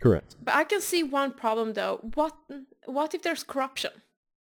Correct. 0.02 0.36
But 0.44 0.54
I 0.56 0.66
can 0.66 0.82
see 0.82 1.02
one 1.02 1.32
problem 1.32 1.74
though. 1.74 1.96
What 2.14 2.36
what 2.86 3.14
if 3.16 3.22
there's 3.24 3.44
corruption? 3.44 3.92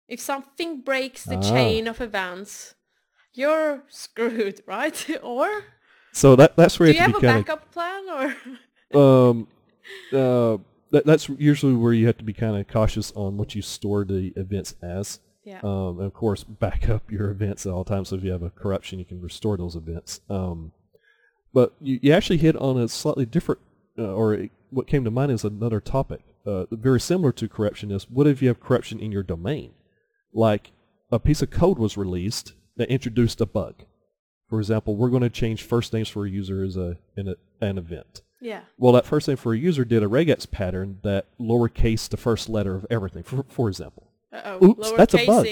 If 0.06 0.20
something 0.20 0.82
breaks 0.82 1.24
the 1.24 1.36
Ah. 1.38 1.40
chain 1.52 1.88
of 1.88 2.00
events, 2.02 2.74
you're 3.32 3.84
screwed, 3.88 4.60
right? 4.76 4.98
or 5.22 5.48
So 6.12 6.36
that, 6.36 6.56
that's 6.56 6.78
where 6.78 6.90
do 6.92 6.94
you 6.94 7.00
have 7.00 7.16
a 7.16 7.20
kind 7.20 7.38
of 7.40 7.46
backup 7.46 7.72
plan 7.72 8.02
or 8.92 9.00
um, 9.00 9.48
uh, 10.12 10.58
that, 10.96 11.06
that's 11.06 11.28
usually 11.28 11.74
where 11.74 11.92
you 11.92 12.06
have 12.06 12.18
to 12.18 12.24
be 12.24 12.32
kind 12.32 12.56
of 12.56 12.66
cautious 12.68 13.12
on 13.14 13.36
what 13.36 13.54
you 13.54 13.62
store 13.62 14.04
the 14.04 14.32
events 14.36 14.74
as. 14.82 15.20
yeah. 15.44 15.60
Um, 15.62 15.98
and 15.98 16.06
of 16.06 16.14
course, 16.14 16.42
back 16.44 16.88
up 16.94 17.10
your 17.10 17.30
events 17.30 17.66
at 17.66 17.72
all 17.72 17.84
times. 17.84 18.08
So 18.08 18.16
if 18.16 18.24
you 18.24 18.32
have 18.32 18.42
a 18.42 18.50
corruption, 18.50 18.98
you 18.98 19.04
can 19.04 19.20
restore 19.20 19.56
those 19.56 19.76
events. 19.76 20.20
Um, 20.30 20.72
but 21.52 21.74
you, 21.80 21.98
you 22.02 22.12
actually 22.12 22.38
hit 22.38 22.56
on 22.56 22.78
a 22.78 22.88
slightly 22.88 23.26
different, 23.26 23.60
uh, 23.98 24.12
or 24.12 24.34
it- 24.34 24.50
what 24.70 24.86
came 24.88 25.04
to 25.04 25.10
mind 25.10 25.30
is 25.32 25.44
another 25.44 25.80
topic. 25.80 26.22
uh, 26.44 26.66
very 26.72 27.00
similar 27.00 27.32
to 27.32 27.48
corruption 27.48 27.90
is 27.90 28.10
what 28.10 28.26
if 28.26 28.42
you 28.42 28.48
have 28.48 28.60
corruption 28.60 28.98
in 29.00 29.12
your 29.12 29.22
domain? 29.22 29.70
Like 30.32 30.72
a 31.10 31.18
piece 31.18 31.40
of 31.42 31.50
code 31.50 31.78
was 31.78 31.96
released 31.96 32.52
that 32.76 32.88
introduced 32.90 33.40
a 33.40 33.46
bug. 33.46 33.84
For 34.48 34.58
example, 34.60 34.96
we're 34.96 35.10
going 35.10 35.22
to 35.22 35.30
change 35.30 35.62
first 35.62 35.92
names 35.92 36.08
for 36.08 36.26
a 36.26 36.30
user 36.30 36.62
as 36.64 36.76
a, 36.76 36.98
in 37.16 37.28
a, 37.28 37.34
an 37.60 37.78
event. 37.78 38.22
Yeah. 38.40 38.60
Well, 38.76 38.92
that 38.92 39.06
first 39.06 39.28
name 39.28 39.36
for 39.36 39.54
a 39.54 39.58
user 39.58 39.84
did 39.84 40.02
a 40.02 40.06
regex 40.06 40.50
pattern 40.50 40.98
that 41.02 41.26
lowercase 41.40 42.08
the 42.08 42.16
first 42.16 42.48
letter 42.48 42.74
of 42.74 42.86
everything, 42.90 43.22
for, 43.22 43.44
for 43.48 43.68
example. 43.68 44.10
Uh-oh. 44.32 44.64
Oops, 44.64 44.92
that's 44.92 45.14
a 45.14 45.26
bug. 45.26 45.46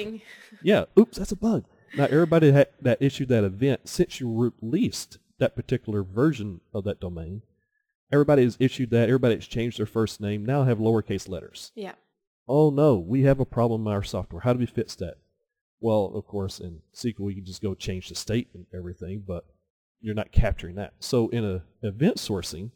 Yeah, 0.63 0.85
oops, 0.99 1.19
that's 1.19 1.33
a 1.33 1.37
bug. 1.37 1.65
Now, 1.97 2.05
everybody 2.05 2.53
ha- 2.53 2.65
that 2.83 3.01
issued 3.01 3.29
that 3.29 3.45
event, 3.45 3.89
since 3.89 4.21
you 4.21 4.53
released 4.61 5.19
that 5.39 5.57
particular 5.57 6.03
version 6.03 6.61
of 6.73 6.85
that 6.85 7.01
domain, 7.01 7.43
everybody 8.13 8.43
has 8.43 8.57
issued 8.61 8.91
that, 8.91 9.09
everybody 9.09 9.37
has 9.37 9.47
changed 9.47 9.79
their 9.79 9.87
first 9.87 10.21
name, 10.21 10.45
now 10.45 10.65
have 10.65 10.79
lowercase 10.79 11.29
letters. 11.29 11.73
Yeah. 11.75 11.93
Oh 12.47 12.71
no, 12.71 12.97
we 12.97 13.23
have 13.23 13.41
a 13.41 13.47
problem 13.47 13.87
in 13.87 13.93
our 13.93 14.03
software. 14.03 14.43
How 14.43 14.53
do 14.53 14.59
we 14.59 14.67
fix 14.67 14.95
that? 14.97 15.15
Well, 15.81 16.13
of 16.15 16.27
course, 16.27 16.61
in 16.61 16.81
SQL, 16.95 17.31
you 17.31 17.37
can 17.37 17.45
just 17.45 17.63
go 17.63 17.75
change 17.75 18.09
the 18.09 18.15
state 18.15 18.49
and 18.55 18.67
everything, 18.75 19.23
but 19.27 19.45
you're 20.01 20.15
not 20.15 20.33
capturing 20.33 20.77
that. 20.77 20.95
So 21.01 21.29
in 21.29 21.45
a 21.45 21.63
event 21.87 22.17
sourcing, 22.17 22.71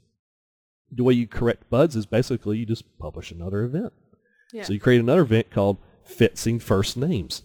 the 0.91 1.05
way 1.05 1.15
you 1.15 1.27
correct 1.27 1.69
bugs 1.71 1.97
is 1.97 2.07
basically 2.07 2.59
you 2.59 2.67
just 2.67 2.85
publish 2.99 3.31
another 3.31 3.65
event. 3.65 3.93
Yeah. 4.53 4.63
So 4.63 4.73
you 4.73 4.81
create 4.81 5.01
another 5.01 5.23
event 5.23 5.51
called 5.51 5.79
fixing 6.05 6.59
first 6.59 6.97
names. 6.97 7.43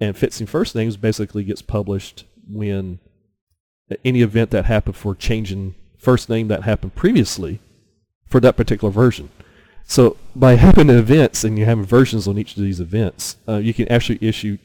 And 0.00 0.16
fixing 0.16 0.46
first 0.46 0.74
names 0.74 0.96
basically 0.96 1.44
gets 1.44 1.62
published 1.62 2.24
when 2.48 3.00
any 4.04 4.22
event 4.22 4.50
that 4.50 4.66
happened 4.66 4.96
for 4.96 5.14
changing 5.14 5.74
first 5.96 6.28
name 6.28 6.48
that 6.48 6.62
happened 6.62 6.94
previously 6.94 7.60
for 8.26 8.40
that 8.40 8.56
particular 8.56 8.92
version. 8.92 9.30
So 9.84 10.18
by 10.36 10.56
having 10.56 10.90
events 10.90 11.44
and 11.44 11.58
you 11.58 11.64
having 11.64 11.84
versions 11.84 12.28
on 12.28 12.38
each 12.38 12.56
of 12.56 12.62
these 12.62 12.78
events, 12.78 13.38
uh, 13.48 13.56
you 13.56 13.72
can 13.72 13.90
actually 13.90 14.18
issue 14.20 14.58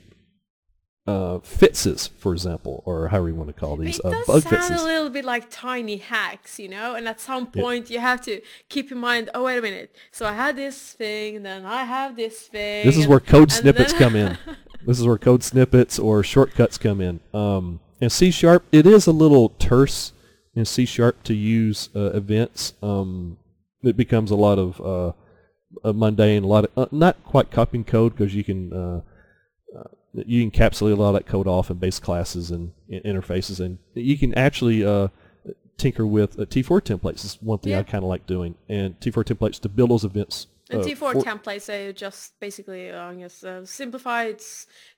uh, 1.05 1.39
fixes, 1.39 2.07
for 2.17 2.31
example, 2.33 2.81
or 2.85 3.09
however 3.09 3.29
you 3.29 3.35
want 3.35 3.49
to 3.49 3.53
call 3.53 3.75
these 3.75 3.99
It 3.99 4.05
uh, 4.05 4.11
does 4.11 4.25
bug 4.27 4.41
sound 4.43 4.55
fixes. 4.55 4.81
a 4.81 4.85
little 4.85 5.09
bit 5.09 5.25
like 5.25 5.49
tiny 5.49 5.97
hacks, 5.97 6.59
you 6.59 6.69
know, 6.69 6.95
and 6.95 7.07
at 7.07 7.19
some 7.19 7.47
point 7.47 7.89
you 7.89 7.99
have 7.99 8.21
to 8.21 8.41
keep 8.69 8.91
in 8.91 8.97
mind, 8.99 9.29
oh, 9.35 9.43
wait 9.43 9.57
a 9.57 9.61
minute. 9.61 9.93
So 10.11 10.25
I 10.25 10.33
had 10.33 10.55
this 10.55 10.93
thing, 10.93 11.35
and 11.37 11.45
then 11.45 11.65
I 11.65 11.83
have 11.83 12.15
this 12.15 12.41
thing. 12.47 12.85
This 12.85 12.95
is 12.95 13.03
and- 13.03 13.09
where 13.09 13.19
code 13.19 13.51
snippets 13.51 13.91
then- 13.93 13.99
come 14.01 14.15
in. 14.15 14.37
This 14.85 14.99
is 14.99 15.07
where 15.07 15.17
code 15.17 15.43
snippets 15.43 15.97
or 15.97 16.23
shortcuts 16.23 16.77
come 16.77 16.99
in. 16.99 17.21
Um, 17.33 17.79
in 18.01 18.09
C 18.09 18.31
sharp, 18.31 18.65
it 18.73 18.85
is 18.85 19.07
a 19.07 19.13
little 19.13 19.47
terse 19.57 20.11
in 20.55 20.65
C 20.65 20.85
sharp 20.85 21.23
to 21.23 21.33
use 21.33 21.87
uh, 21.95 22.11
events. 22.11 22.73
Um, 22.83 23.37
it 23.81 23.95
becomes 23.95 24.29
a 24.29 24.35
lot 24.35 24.59
of 24.59 24.81
uh, 24.81 25.13
a 25.85 25.93
mundane, 25.93 26.43
a 26.43 26.47
lot 26.47 26.65
of 26.65 26.71
uh, 26.77 26.85
not 26.91 27.23
quite 27.23 27.49
copying 27.49 27.85
code 27.85 28.13
because 28.17 28.35
you 28.35 28.43
can 28.43 28.73
uh, 28.73 28.77
uh, 28.77 29.01
you 30.13 30.49
encapsulate 30.49 30.93
a 30.93 30.95
lot 30.95 31.09
of 31.09 31.13
that 31.15 31.25
code 31.25 31.47
off 31.47 31.69
in 31.71 31.77
base 31.77 31.99
classes 31.99 32.51
and, 32.51 32.71
in 32.87 33.01
interfaces, 33.01 33.59
and 33.59 33.79
you 33.93 34.17
can 34.17 34.33
actually 34.35 34.85
uh, 34.85 35.07
tinker 35.77 36.05
with 36.05 36.39
uh, 36.39 36.45
T4 36.45 36.81
templates. 36.81 37.25
Is 37.25 37.37
one 37.41 37.59
thing 37.59 37.71
Yeah. 37.71 37.79
I 37.79 37.83
kind 37.83 38.03
of 38.03 38.09
like 38.09 38.27
doing, 38.27 38.55
and 38.69 38.99
T4 38.99 39.23
templates 39.23 39.59
to 39.61 39.69
build 39.69 39.89
those 39.89 40.03
events. 40.03 40.47
And 40.69 40.81
uh, 40.81 40.85
T4 40.85 40.97
for- 40.97 41.13
templates 41.15 41.67
are 41.69 41.91
just 41.91 42.39
basically, 42.39 42.89
uh, 42.89 43.03
I 43.03 43.15
guess, 43.15 43.43
uh, 43.43 43.65
simplified 43.65 44.39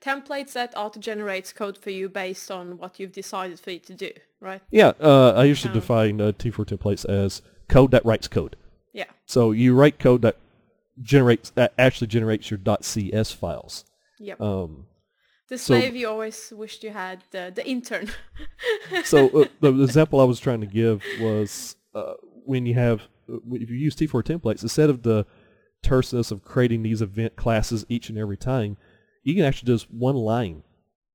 templates 0.01 0.53
that 0.53 0.73
auto-generates 0.77 1.51
code 1.53 1.77
for 1.77 1.89
you 1.89 2.07
based 2.07 2.51
on 2.51 2.77
what 2.77 2.99
you've 2.99 3.11
decided 3.11 3.59
for 3.59 3.71
it 3.71 3.85
to 3.87 3.93
do, 3.95 4.11
right? 4.39 4.61
Yeah, 4.69 4.93
uh, 5.01 5.33
I 5.35 5.45
usually 5.45 5.71
Um, 5.73 5.79
define 5.79 6.21
uh, 6.21 6.31
T4 6.33 6.65
templates 6.65 7.03
as 7.05 7.41
code 7.67 7.91
that 7.91 8.05
writes 8.05 8.27
code. 8.27 8.57
Yeah. 8.93 9.05
So 9.25 9.51
you 9.51 9.73
write 9.75 9.97
code 9.97 10.21
that 10.21 10.37
generates 11.01 11.49
that 11.51 11.73
actually 11.77 12.07
generates 12.07 12.51
your 12.51 12.59
.cs 12.81 13.31
files. 13.31 13.85
Yep. 14.19 14.39
Um, 14.39 14.85
the 15.49 15.57
so- 15.57 15.79
slave 15.79 15.95
you 15.95 16.07
always 16.07 16.51
wished 16.55 16.83
you 16.83 16.89
had, 16.91 17.23
the, 17.31 17.51
the 17.53 17.65
intern. 17.67 18.09
so 19.03 19.27
uh, 19.29 19.45
the, 19.61 19.71
the 19.71 19.83
example 19.83 20.19
I 20.19 20.25
was 20.25 20.39
trying 20.39 20.61
to 20.61 20.67
give 20.67 21.03
was 21.19 21.75
uh, 21.93 22.13
when 22.45 22.65
you 22.65 22.73
have 22.75 23.03
uh, 23.31 23.37
if 23.53 23.69
you 23.69 23.77
use 23.77 23.95
T4 23.95 24.23
templates 24.23 24.63
instead 24.63 24.89
of 24.89 25.03
the 25.03 25.25
terseness 25.83 26.31
of 26.31 26.43
creating 26.43 26.83
these 26.83 27.01
event 27.01 27.35
classes 27.35 27.85
each 27.89 28.09
and 28.09 28.17
every 28.17 28.37
time, 28.37 28.77
you 29.23 29.35
can 29.35 29.43
actually 29.45 29.67
just 29.67 29.91
one 29.91 30.15
line 30.15 30.63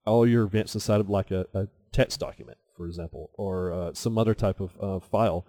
all 0.06 0.26
your 0.26 0.44
events 0.44 0.74
inside 0.74 1.00
of 1.00 1.10
like 1.10 1.30
a, 1.30 1.46
a 1.54 1.68
text 1.92 2.20
document, 2.20 2.58
for 2.76 2.86
example, 2.86 3.30
or 3.34 3.72
uh, 3.72 3.90
some 3.94 4.16
other 4.16 4.34
type 4.34 4.60
of 4.60 4.76
uh, 4.80 4.98
file, 4.98 5.46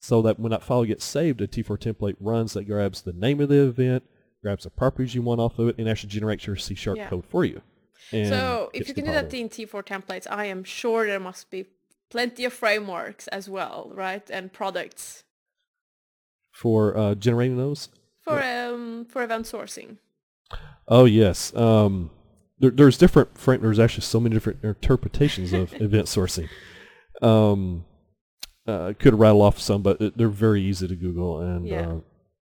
so 0.00 0.22
that 0.22 0.38
when 0.38 0.50
that 0.50 0.62
file 0.62 0.84
gets 0.84 1.04
saved, 1.04 1.40
a 1.40 1.46
T4 1.46 1.78
template 1.78 2.16
runs 2.20 2.52
that 2.54 2.64
grabs 2.66 3.02
the 3.02 3.12
name 3.12 3.40
of 3.40 3.48
the 3.48 3.62
event, 3.66 4.02
grabs 4.42 4.64
the 4.64 4.70
properties 4.70 5.14
you 5.14 5.22
want 5.22 5.40
off 5.40 5.58
of 5.58 5.68
it, 5.68 5.78
and 5.78 5.88
actually 5.88 6.10
generates 6.10 6.46
your 6.46 6.56
C 6.56 6.74
sharp 6.74 6.96
Yeah. 6.98 7.08
code 7.08 7.24
for 7.24 7.44
you. 7.44 7.62
And 8.12 8.28
so 8.28 8.70
if 8.72 8.88
you 8.88 8.94
can 8.94 9.04
do 9.04 9.12
that 9.12 9.32
in 9.34 9.48
T4 9.48 9.82
templates, 9.84 10.26
I 10.30 10.46
am 10.46 10.62
sure 10.64 11.06
there 11.06 11.20
must 11.20 11.50
be 11.50 11.66
plenty 12.10 12.44
of 12.44 12.52
frameworks 12.52 13.26
as 13.28 13.48
well, 13.48 13.90
right? 13.94 14.28
And 14.30 14.52
products 14.52 15.24
for 16.52 16.96
uh, 16.96 17.14
generating 17.14 17.56
those. 17.56 17.88
for 18.22 18.42
um 18.42 19.04
for 19.08 19.22
event 19.22 19.46
sourcing. 19.46 19.98
Oh 20.88 21.04
yes. 21.04 21.54
Um, 21.54 22.10
there, 22.58 22.70
there's 22.70 22.96
different. 22.98 23.36
Frank, 23.36 23.60
there's 23.62 23.78
actually 23.78 24.02
so 24.02 24.20
many 24.20 24.34
different 24.34 24.60
interpretations 24.62 25.52
of 25.52 25.74
event 25.80 26.06
sourcing. 26.06 26.48
Um, 27.22 27.84
uh, 28.68 28.88
I 28.88 28.92
could 28.94 29.18
rattle 29.18 29.42
off 29.42 29.58
some, 29.60 29.82
but 29.82 30.00
it- 30.00 30.16
they're 30.16 30.28
very 30.28 30.62
easy 30.62 30.88
to 30.88 30.96
Google. 30.96 31.40
And 31.40 31.66
Yeah. 31.66 31.96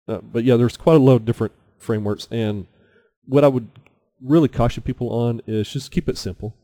uh, 0.08 0.12
uh, 0.12 0.20
but 0.22 0.44
yeah, 0.44 0.56
there's 0.56 0.76
quite 0.76 0.96
a 0.96 1.00
lot 1.00 1.14
of 1.16 1.24
different 1.24 1.52
frameworks. 1.78 2.26
And 2.30 2.66
what 3.26 3.44
I 3.44 3.48
would 3.48 3.68
really 4.22 4.48
caution 4.48 4.83
people 4.83 5.11
on 5.11 5.40
is 5.46 5.70
just 5.70 5.90
keep 5.90 6.09
it 6.09 6.18
simple. 6.18 6.57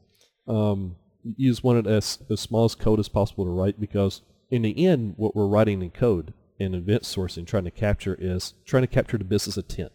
Um, 0.47 0.97
you 1.23 1.51
just 1.51 1.65
want 1.65 1.87
it 1.87 1.91
as 1.91 2.19
as 2.31 2.41
small 2.41 2.65
as 2.65 2.75
code 2.75 3.01
as 3.01 3.09
possible 3.09 3.45
to 3.45 3.51
write 3.51 3.81
because 3.81 4.21
in 4.51 4.63
the 4.63 4.87
end, 4.87 5.15
what 5.17 5.35
we're 5.35 5.47
writing 5.47 5.83
in 5.83 5.91
code 5.91 6.35
in 6.59 6.75
event 6.75 7.03
sourcing, 7.03 7.47
trying 7.47 7.65
to 7.65 7.71
capture 7.71 8.17
is 8.21 8.55
trying 8.67 8.83
to 8.83 8.87
capture 8.87 9.19
the 9.19 9.25
business 9.25 9.57
intent. 9.57 9.93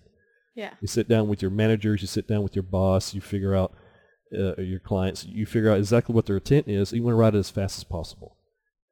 Yeah. 0.56 0.74
You 0.82 0.88
sit 0.88 1.08
down 1.08 1.28
with 1.28 1.42
your 1.42 1.52
managers, 1.52 2.02
you 2.02 2.08
sit 2.08 2.28
down 2.28 2.44
with 2.44 2.56
your 2.56 2.64
boss, 2.64 3.14
you 3.14 3.22
figure 3.22 3.56
out 3.56 3.74
uh, 4.38 4.60
your 4.62 4.80
clients, 4.80 5.26
you 5.26 5.46
figure 5.46 5.72
out 5.72 5.78
exactly 5.78 6.14
what 6.14 6.26
their 6.26 6.38
intent 6.38 6.68
is. 6.68 6.92
You 6.92 7.04
want 7.04 7.14
to 7.14 7.18
write 7.18 7.36
it 7.36 7.40
as 7.40 7.50
fast 7.50 7.78
as 7.78 7.84
possible. 7.84 8.36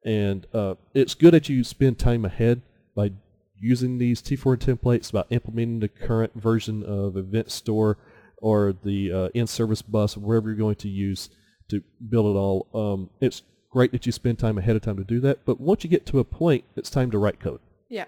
And 0.04 0.46
uh, 0.54 0.76
it's 0.94 1.14
good 1.14 1.34
that 1.34 1.48
you 1.48 1.64
spend 1.64 1.98
time 1.98 2.24
ahead 2.24 2.62
by 2.96 3.12
using 3.60 3.98
these 3.98 4.22
T4 4.22 4.56
templates, 4.56 5.10
about 5.10 5.26
implementing 5.30 5.80
the 5.80 5.88
current 5.88 6.32
version 6.34 6.84
of 6.84 7.16
Event 7.16 7.50
Store 7.50 7.98
or 8.40 8.74
the 8.84 9.12
uh, 9.12 9.28
NServiceBus, 9.34 10.16
or 10.16 10.20
wherever 10.20 10.48
you're 10.48 10.56
going 10.58 10.76
to 10.76 10.88
use 10.88 11.28
to 11.70 11.82
build 12.08 12.34
it 12.34 12.38
all. 12.38 12.66
Um, 12.74 13.10
it's 13.20 13.42
great 13.70 13.92
that 13.92 14.06
you 14.06 14.12
spend 14.12 14.38
time 14.38 14.56
ahead 14.58 14.76
of 14.76 14.82
time 14.82 14.96
to 14.96 15.04
do 15.04 15.20
that, 15.20 15.44
but 15.44 15.60
once 15.60 15.84
you 15.84 15.90
get 15.90 16.06
to 16.06 16.18
a 16.18 16.24
point, 16.24 16.64
it's 16.76 16.88
time 16.90 17.10
to 17.10 17.18
write 17.18 17.38
code 17.40 17.60
Yeah. 17.90 18.06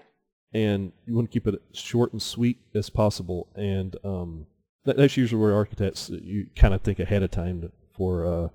and 0.53 0.91
you 1.05 1.13
want 1.15 1.29
to 1.29 1.33
keep 1.33 1.45
it 1.47 1.61
short 1.73 2.11
and 2.13 2.21
sweet 2.21 2.57
as 2.73 2.89
possible. 2.89 3.47
And 3.55 3.95
um, 4.03 4.47
that, 4.85 4.97
that's 4.97 5.17
usually 5.17 5.39
where 5.39 5.53
architects 5.53 6.09
you 6.09 6.47
kind 6.55 6.73
of 6.73 6.81
think 6.81 6.99
ahead 6.99 7.21
of 7.21 7.29
time 7.29 7.71
for 7.95 8.25
uh, 8.25 8.47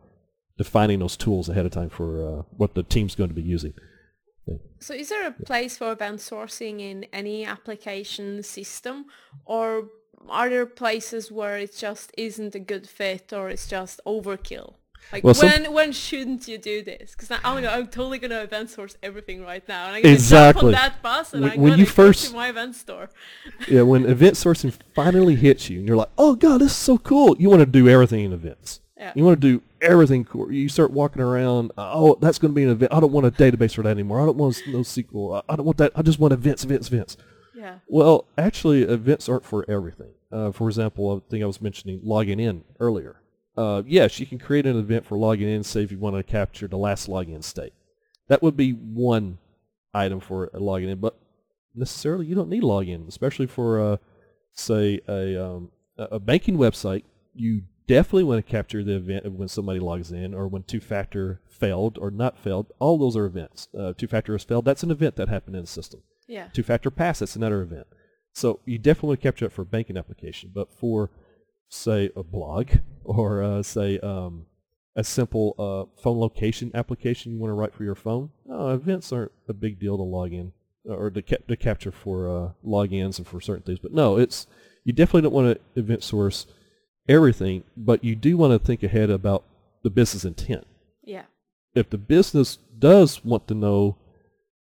defining 0.58 0.98
those 0.98 1.16
tools 1.16 1.48
ahead 1.48 1.66
of 1.66 1.72
time 1.72 1.90
for 1.90 2.40
uh, 2.40 2.42
what 2.56 2.74
the 2.74 2.82
team's 2.82 3.14
going 3.14 3.30
to 3.30 3.34
be 3.34 3.42
using. 3.42 3.74
So 4.78 4.94
is 4.94 5.08
there 5.08 5.26
a 5.26 5.32
place 5.32 5.76
for 5.78 5.90
event 5.90 6.18
sourcing 6.20 6.80
in 6.80 7.04
any 7.12 7.44
application 7.44 8.42
system 8.44 9.06
or 9.44 9.88
are 10.28 10.48
there 10.48 10.66
places 10.66 11.30
where 11.30 11.56
it 11.58 11.74
just 11.76 12.12
isn't 12.16 12.54
a 12.54 12.58
good 12.60 12.88
fit 12.88 13.32
or 13.32 13.48
it's 13.48 13.66
just 13.68 14.00
overkill? 14.06 14.74
Like 15.12 15.22
Well, 15.22 15.34
some- 15.34 15.48
when 15.48 15.72
when 15.72 15.92
shouldn't 15.92 16.48
you 16.48 16.58
do 16.58 16.82
this? 16.82 17.12
Because 17.12 17.30
I'm, 17.30 17.40
gonna- 17.62 17.68
I'm 17.68 17.86
totally 17.86 18.18
gonna 18.18 18.40
event 18.42 18.70
source 18.70 18.96
everything 19.04 19.44
right 19.44 19.66
now, 19.68 19.86
and 19.86 19.94
I'm 19.96 20.02
gonna 20.02 20.14
jump 20.16 20.18
Exactly. 20.18 20.66
on 20.66 20.72
that 20.72 21.00
bus 21.00 21.32
and 21.32 21.42
When- 21.44 21.52
I'm 21.52 21.60
when 21.60 21.70
gonna 21.72 21.80
you 21.80 21.86
first- 21.86 22.30
to 22.30 22.34
my 22.34 22.48
event 22.48 22.74
store. 22.74 23.08
yeah, 23.68 23.82
when 23.82 24.04
event 24.06 24.34
sourcing 24.34 24.72
finally 24.96 25.36
hits 25.36 25.70
you, 25.70 25.78
and 25.78 25.86
you're 25.86 25.96
like, 25.96 26.10
"Oh 26.18 26.34
God, 26.34 26.60
this 26.60 26.72
is 26.72 26.76
so 26.76 26.98
cool!" 26.98 27.36
You 27.38 27.48
want 27.48 27.60
to 27.60 27.66
do 27.66 27.88
everything 27.88 28.24
in 28.24 28.32
events. 28.32 28.80
Yeah. 28.98 29.12
You 29.14 29.24
want 29.24 29.40
to 29.40 29.46
do 29.48 29.62
everything 29.82 30.24
cool. 30.24 30.50
You 30.50 30.68
start 30.70 30.90
walking 30.90 31.20
around. 31.22 31.70
Oh, 31.78 32.16
that's 32.20 32.38
going 32.38 32.50
to 32.52 32.54
be 32.56 32.62
an 32.64 32.70
event. 32.70 32.92
I 32.94 32.98
don't 32.98 33.12
want 33.12 33.26
a 33.26 33.30
database 33.30 33.74
for 33.74 33.82
that 33.82 33.90
anymore. 33.90 34.22
I 34.22 34.24
don't 34.24 34.38
want 34.38 34.60
no 34.66 34.78
SQL. 34.78 35.36
I 35.48 35.52
I 35.52 35.56
don't 35.56 35.66
want 35.66 35.76
that. 35.78 35.92
I 35.94 36.00
just 36.02 36.18
want 36.18 36.32
events, 36.32 36.64
events, 36.64 36.88
events. 36.88 37.16
Yeah. 37.66 37.78
Well, 37.88 38.26
actually, 38.38 38.82
events 38.82 39.28
aren't 39.28 39.44
for 39.44 39.68
everything. 39.68 40.12
Uh, 40.30 40.52
for 40.52 40.68
example, 40.68 41.16
I 41.16 41.30
think 41.30 41.42
I 41.42 41.46
was 41.46 41.60
mentioning 41.60 42.00
logging 42.04 42.38
in 42.38 42.62
earlier. 42.78 43.20
Uh, 43.56 43.82
yes, 43.84 44.20
you 44.20 44.26
can 44.26 44.38
create 44.38 44.66
an 44.66 44.78
event 44.78 45.04
for 45.04 45.18
logging 45.18 45.48
in, 45.48 45.64
say 45.64 45.82
if 45.82 45.90
you 45.90 45.98
want 45.98 46.14
to 46.14 46.22
capture 46.22 46.68
the 46.68 46.78
last 46.78 47.08
login 47.08 47.42
state. 47.42 47.72
That 48.28 48.40
would 48.40 48.56
be 48.56 48.70
one 48.70 49.38
item 49.92 50.20
for 50.20 50.44
a 50.44 50.60
login 50.60 50.90
in, 50.90 50.98
but 50.98 51.18
necessarily 51.74 52.26
you 52.26 52.36
don't 52.36 52.48
need 52.48 52.62
login, 52.62 53.08
especially 53.08 53.48
for, 53.48 53.80
uh, 53.80 53.96
say, 54.52 55.00
a, 55.08 55.44
um, 55.44 55.70
a 55.98 56.04
a 56.04 56.20
banking 56.20 56.58
website. 56.58 57.02
You 57.34 57.62
definitely 57.88 58.24
want 58.24 58.46
to 58.46 58.50
capture 58.50 58.84
the 58.84 58.94
event 58.94 59.24
of 59.24 59.34
when 59.34 59.48
somebody 59.48 59.80
logs 59.80 60.12
in 60.12 60.34
or 60.34 60.46
when 60.46 60.62
two-factor 60.62 61.40
failed 61.48 61.98
or 61.98 62.12
not 62.12 62.38
failed. 62.38 62.72
All 62.78 62.96
those 62.96 63.16
are 63.16 63.26
events. 63.26 63.66
Uh, 63.76 63.92
two-factor 63.96 64.34
has 64.34 64.44
failed. 64.44 64.66
That's 64.66 64.84
an 64.84 64.92
event 64.92 65.16
that 65.16 65.28
happened 65.28 65.56
in 65.56 65.62
the 65.62 65.66
system 65.66 66.02
Yeah. 66.28 66.48
two-factor 66.52 66.90
pass, 66.90 67.20
that's 67.20 67.36
another 67.36 67.62
event. 67.62 67.86
So 68.34 68.60
you 68.64 68.78
definitely 68.78 69.08
want 69.08 69.20
to 69.20 69.28
capture 69.28 69.44
that 69.46 69.52
for 69.52 69.62
a 69.62 69.66
banking 69.66 69.96
application, 69.96 70.50
but 70.54 70.72
for 70.72 71.10
say 71.68 72.10
a 72.14 72.22
blog 72.22 72.68
or 73.04 73.42
uh, 73.42 73.62
say 73.62 73.98
um, 74.00 74.46
a 74.94 75.04
simple 75.04 75.54
uh, 75.58 76.00
phone 76.02 76.18
location 76.18 76.70
application 76.74 77.32
you 77.32 77.38
want 77.38 77.50
to 77.50 77.54
write 77.54 77.74
for 77.74 77.84
your 77.84 77.94
phone, 77.94 78.30
no, 78.44 78.70
events 78.70 79.12
aren't 79.12 79.32
a 79.48 79.52
big 79.52 79.78
deal 79.78 79.96
to 79.96 80.02
log 80.02 80.32
in 80.32 80.52
or 80.84 81.10
to, 81.10 81.22
to 81.22 81.56
capture 81.56 81.90
for 81.90 82.28
uh, 82.28 82.50
logins 82.64 83.18
and 83.18 83.26
for 83.26 83.40
certain 83.40 83.62
things. 83.62 83.78
But 83.78 83.92
no, 83.92 84.18
it's 84.18 84.46
you 84.84 84.92
definitely 84.92 85.22
don't 85.22 85.32
want 85.32 85.58
to 85.58 85.80
event 85.80 86.02
source 86.02 86.46
everything, 87.08 87.64
but 87.76 88.04
you 88.04 88.14
do 88.14 88.36
want 88.36 88.52
to 88.52 88.64
think 88.64 88.82
ahead 88.82 89.10
about 89.10 89.44
the 89.82 89.90
business 89.90 90.24
intent. 90.24 90.66
Yeah. 91.02 91.24
If 91.74 91.90
the 91.90 91.98
business 91.98 92.58
does 92.78 93.24
want 93.24 93.48
to 93.48 93.54
know 93.54 93.96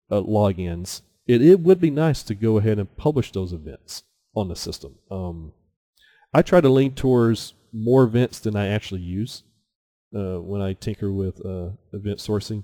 uh, 0.09 0.21
logins, 0.21 1.01
it, 1.27 1.41
it 1.41 1.59
would 1.61 1.79
be 1.79 1.89
nice 1.89 2.23
to 2.23 2.35
go 2.35 2.57
ahead 2.57 2.79
and 2.79 2.97
publish 2.97 3.31
those 3.31 3.53
events 3.53 4.03
on 4.35 4.49
the 4.49 4.55
system. 4.55 4.95
Um, 5.09 5.53
I 6.33 6.41
try 6.41 6.61
to 6.61 6.69
lean 6.69 6.95
towards 6.95 7.53
more 7.71 8.03
events 8.03 8.39
than 8.39 8.55
I 8.55 8.67
actually 8.67 9.01
use 9.01 9.43
uh, 10.15 10.39
when 10.39 10.61
I 10.61 10.73
tinker 10.73 11.11
with 11.11 11.43
uh, 11.45 11.69
event 11.91 12.19
sourcing, 12.19 12.63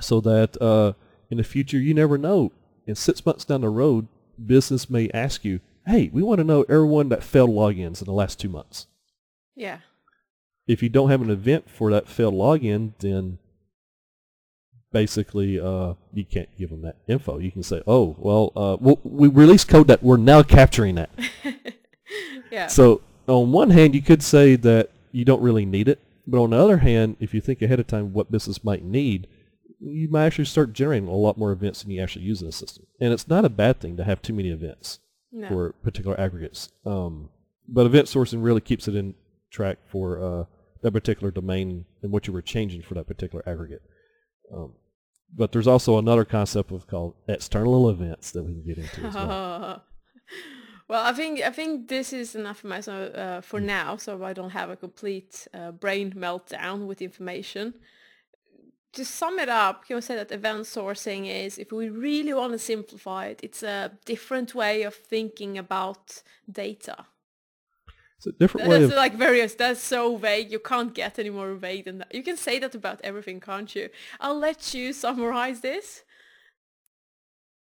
so 0.00 0.20
that 0.20 0.60
uh, 0.60 0.92
in 1.30 1.38
the 1.38 1.44
future 1.44 1.78
you 1.78 1.94
never 1.94 2.18
know. 2.18 2.52
In 2.86 2.94
six 2.94 3.26
months 3.26 3.44
down 3.44 3.62
the 3.62 3.68
road, 3.68 4.06
business 4.44 4.88
may 4.88 5.10
ask 5.10 5.44
you, 5.44 5.60
"Hey, 5.86 6.08
we 6.12 6.22
want 6.22 6.38
to 6.38 6.44
know 6.44 6.62
everyone 6.68 7.08
that 7.08 7.24
failed 7.24 7.50
logins 7.50 8.00
in 8.00 8.04
the 8.04 8.12
last 8.12 8.38
two 8.38 8.48
months." 8.48 8.86
Yeah. 9.56 9.78
If 10.68 10.82
you 10.82 10.88
don't 10.88 11.10
have 11.10 11.22
an 11.22 11.30
event 11.30 11.68
for 11.68 11.90
that 11.90 12.08
failed 12.08 12.34
login, 12.34 12.92
then 12.98 13.38
basically 14.96 15.60
uh, 15.60 15.92
you 16.14 16.24
can't 16.24 16.48
give 16.56 16.70
them 16.70 16.80
that 16.80 16.96
info. 17.06 17.38
You 17.38 17.52
can 17.52 17.62
say, 17.62 17.82
"Oh, 17.86 18.16
well, 18.18 18.50
uh, 18.56 18.78
we'll 18.80 18.98
we 19.04 19.28
released 19.28 19.68
code 19.68 19.88
that 19.88 20.02
we're 20.02 20.16
now 20.16 20.42
capturing 20.42 20.94
that." 20.94 21.10
yeah. 22.50 22.66
So 22.68 23.02
on 23.26 23.52
one 23.52 23.68
hand, 23.68 23.94
you 23.94 24.00
could 24.00 24.22
say 24.22 24.56
that 24.56 24.90
you 25.12 25.26
don't 25.26 25.42
really 25.42 25.66
need 25.66 25.86
it, 25.86 26.00
but 26.26 26.42
on 26.42 26.50
the 26.50 26.56
other 26.56 26.78
hand, 26.78 27.16
if 27.20 27.34
you 27.34 27.42
think 27.42 27.60
ahead 27.60 27.78
of 27.78 27.86
time 27.86 28.14
what 28.14 28.32
business 28.32 28.64
might 28.64 28.84
need, 28.84 29.26
you 29.80 30.08
might 30.08 30.24
actually 30.24 30.46
start 30.46 30.72
generating 30.72 31.08
a 31.08 31.14
lot 31.14 31.36
more 31.36 31.52
events 31.52 31.82
than 31.82 31.90
you 31.90 32.02
actually 32.02 32.24
use 32.24 32.40
in 32.40 32.46
the 32.46 32.52
system. 32.52 32.86
And 32.98 33.12
it's 33.12 33.28
not 33.28 33.44
a 33.44 33.50
bad 33.50 33.80
thing 33.80 33.98
to 33.98 34.04
have 34.04 34.22
too 34.22 34.32
many 34.32 34.48
events 34.48 35.00
no. 35.30 35.46
for 35.48 35.72
particular 35.84 36.18
aggregates. 36.18 36.70
Um, 36.86 37.28
but 37.68 37.84
event 37.84 38.06
sourcing 38.06 38.42
really 38.42 38.62
keeps 38.62 38.88
it 38.88 38.94
in 38.94 39.14
track 39.50 39.76
for 39.90 40.22
uh, 40.22 40.44
that 40.82 40.92
particular 40.92 41.30
domain 41.30 41.84
and 42.02 42.12
what 42.12 42.26
you 42.26 42.32
were 42.32 42.40
changing 42.40 42.80
for 42.80 42.94
that 42.94 43.06
particular 43.06 43.46
aggregate. 43.46 43.82
Um, 44.54 44.72
but 45.34 45.52
there's 45.52 45.66
also 45.66 45.98
another 45.98 46.24
concept 46.24 46.70
of 46.72 46.86
called 46.86 47.14
external 47.28 47.90
events 47.90 48.30
that 48.32 48.42
we 48.44 48.52
can 48.54 48.62
get 48.62 48.78
into 48.78 49.06
as 49.06 49.14
well. 49.14 49.82
Well, 50.88 51.04
I 51.04 51.12
think 51.12 51.40
I 51.42 51.50
think 51.50 51.88
this 51.88 52.12
is 52.12 52.34
enough 52.36 52.64
uh, 52.64 53.40
for 53.40 53.60
Mm. 53.60 53.64
now, 53.64 53.96
so 53.96 54.22
I 54.22 54.32
don't 54.32 54.50
have 54.50 54.70
a 54.70 54.76
complete 54.76 55.48
uh, 55.52 55.72
brain 55.72 56.12
meltdown 56.12 56.86
with 56.86 57.02
information. 57.02 57.74
To 58.92 59.04
sum 59.04 59.38
it 59.38 59.48
up, 59.48 59.84
can 59.84 59.96
we 59.96 60.00
say 60.00 60.14
that 60.14 60.30
event 60.32 60.64
sourcing 60.64 61.26
is, 61.26 61.58
if 61.58 61.72
we 61.72 61.90
really 61.90 62.32
want 62.32 62.52
to 62.52 62.58
simplify 62.58 63.26
it, 63.26 63.40
it's 63.42 63.62
a 63.62 63.90
different 64.04 64.54
way 64.54 64.84
of 64.84 64.94
thinking 64.94 65.58
about 65.58 66.22
data. 66.50 67.06
It's 68.18 68.26
a 68.26 68.32
different 68.32 68.68
way 68.68 68.80
That's 68.80 68.92
of 68.92 68.96
like 68.96 69.14
various. 69.14 69.54
That's 69.54 69.80
so 69.80 70.16
vague. 70.16 70.50
You 70.50 70.58
can't 70.58 70.94
get 70.94 71.18
any 71.18 71.30
more 71.30 71.54
vague 71.54 71.84
than 71.84 71.98
that. 71.98 72.14
You 72.14 72.22
can 72.22 72.36
say 72.36 72.58
that 72.58 72.74
about 72.74 73.00
everything, 73.04 73.40
can't 73.40 73.74
you? 73.74 73.90
I'll 74.20 74.38
let 74.38 74.72
you 74.72 74.92
summarize 74.92 75.60
this. 75.60 76.02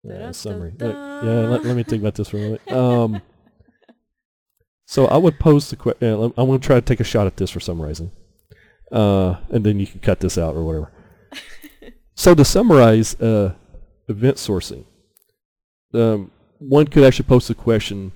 Yeah, 0.04 0.30
summary. 0.30 0.72
Look, 0.78 0.94
yeah, 0.94 1.48
let, 1.48 1.64
let 1.64 1.76
me 1.76 1.82
think 1.82 2.02
about 2.02 2.14
this 2.14 2.28
for 2.28 2.38
a 2.38 2.40
moment. 2.40 2.62
Um, 2.70 3.22
so 4.88 5.06
I 5.06 5.16
would 5.16 5.40
pose 5.40 5.68
the 5.68 5.76
question. 5.76 6.08
I'm 6.12 6.46
going 6.46 6.60
to 6.60 6.64
try 6.64 6.76
to 6.76 6.80
take 6.80 7.00
a 7.00 7.04
shot 7.04 7.26
at 7.26 7.36
this 7.36 7.50
for 7.50 7.58
summarizing, 7.58 8.12
uh, 8.92 9.36
and 9.50 9.66
then 9.66 9.80
you 9.80 9.86
can 9.86 9.98
cut 9.98 10.20
this 10.20 10.38
out 10.38 10.54
or 10.54 10.62
whatever. 10.62 10.92
so 12.14 12.36
to 12.36 12.44
summarize 12.44 13.20
uh, 13.20 13.54
event 14.06 14.36
sourcing, 14.36 14.84
um, 15.92 16.30
one 16.58 16.86
could 16.86 17.02
actually 17.02 17.26
pose 17.26 17.48
the 17.48 17.54
question: 17.56 18.12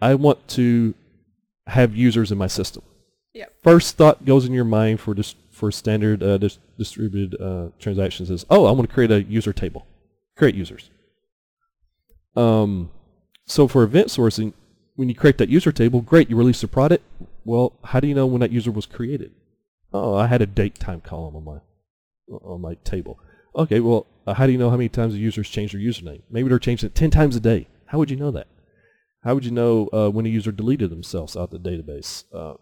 I 0.00 0.14
want 0.14 0.48
to 0.48 0.94
have 1.66 1.94
users 1.96 2.30
in 2.30 2.38
my 2.38 2.46
system. 2.46 2.82
Yep. 3.34 3.52
First 3.62 3.96
thought 3.96 4.24
goes 4.24 4.44
in 4.44 4.52
your 4.52 4.64
mind 4.64 5.00
for 5.00 5.14
dis- 5.14 5.34
for 5.50 5.72
standard 5.72 6.22
uh, 6.22 6.38
dis- 6.38 6.58
distributed 6.78 7.40
uh, 7.40 7.70
transactions 7.78 8.30
is, 8.30 8.44
oh, 8.50 8.66
I 8.66 8.70
want 8.70 8.88
to 8.88 8.94
create 8.94 9.10
a 9.10 9.22
user 9.22 9.52
table, 9.52 9.86
create 10.36 10.54
users. 10.54 10.90
Um, 12.36 12.90
so 13.46 13.66
for 13.68 13.82
event 13.82 14.08
sourcing, 14.08 14.52
when 14.96 15.08
you 15.08 15.14
create 15.14 15.38
that 15.38 15.48
user 15.48 15.72
table, 15.72 16.00
great, 16.00 16.30
you 16.30 16.36
release 16.36 16.60
the 16.60 16.68
product. 16.68 17.04
Well, 17.44 17.72
how 17.84 18.00
do 18.00 18.06
you 18.06 18.14
know 18.14 18.26
when 18.26 18.40
that 18.40 18.52
user 18.52 18.70
was 18.70 18.86
created? 18.86 19.32
Oh, 19.92 20.14
I 20.14 20.26
had 20.26 20.42
a 20.42 20.46
date 20.46 20.76
time 20.76 21.00
column 21.00 21.36
on 21.36 21.44
my 21.44 21.58
on 22.42 22.60
my 22.60 22.74
table. 22.84 23.18
Okay, 23.56 23.80
well, 23.80 24.06
uh, 24.26 24.34
how 24.34 24.46
do 24.46 24.52
you 24.52 24.58
know 24.58 24.70
how 24.70 24.76
many 24.76 24.88
times 24.88 25.12
the 25.12 25.20
users 25.20 25.48
changed 25.48 25.74
their 25.74 25.80
username? 25.80 26.22
Maybe 26.30 26.48
they're 26.48 26.58
changing 26.58 26.88
it 26.88 26.94
10 26.94 27.10
times 27.10 27.36
a 27.36 27.40
day. 27.40 27.68
How 27.86 27.98
would 27.98 28.10
you 28.10 28.16
know 28.16 28.30
that? 28.32 28.48
How 29.24 29.34
would 29.34 29.46
you 29.46 29.50
know 29.50 29.88
uh, 29.92 30.10
when 30.10 30.26
a 30.26 30.28
user 30.28 30.52
deleted 30.52 30.90
themselves 30.90 31.34
out 31.34 31.52
of 31.52 31.62
the 31.62 31.70
database? 31.70 32.24
Uh, 32.32 32.54
of 32.54 32.58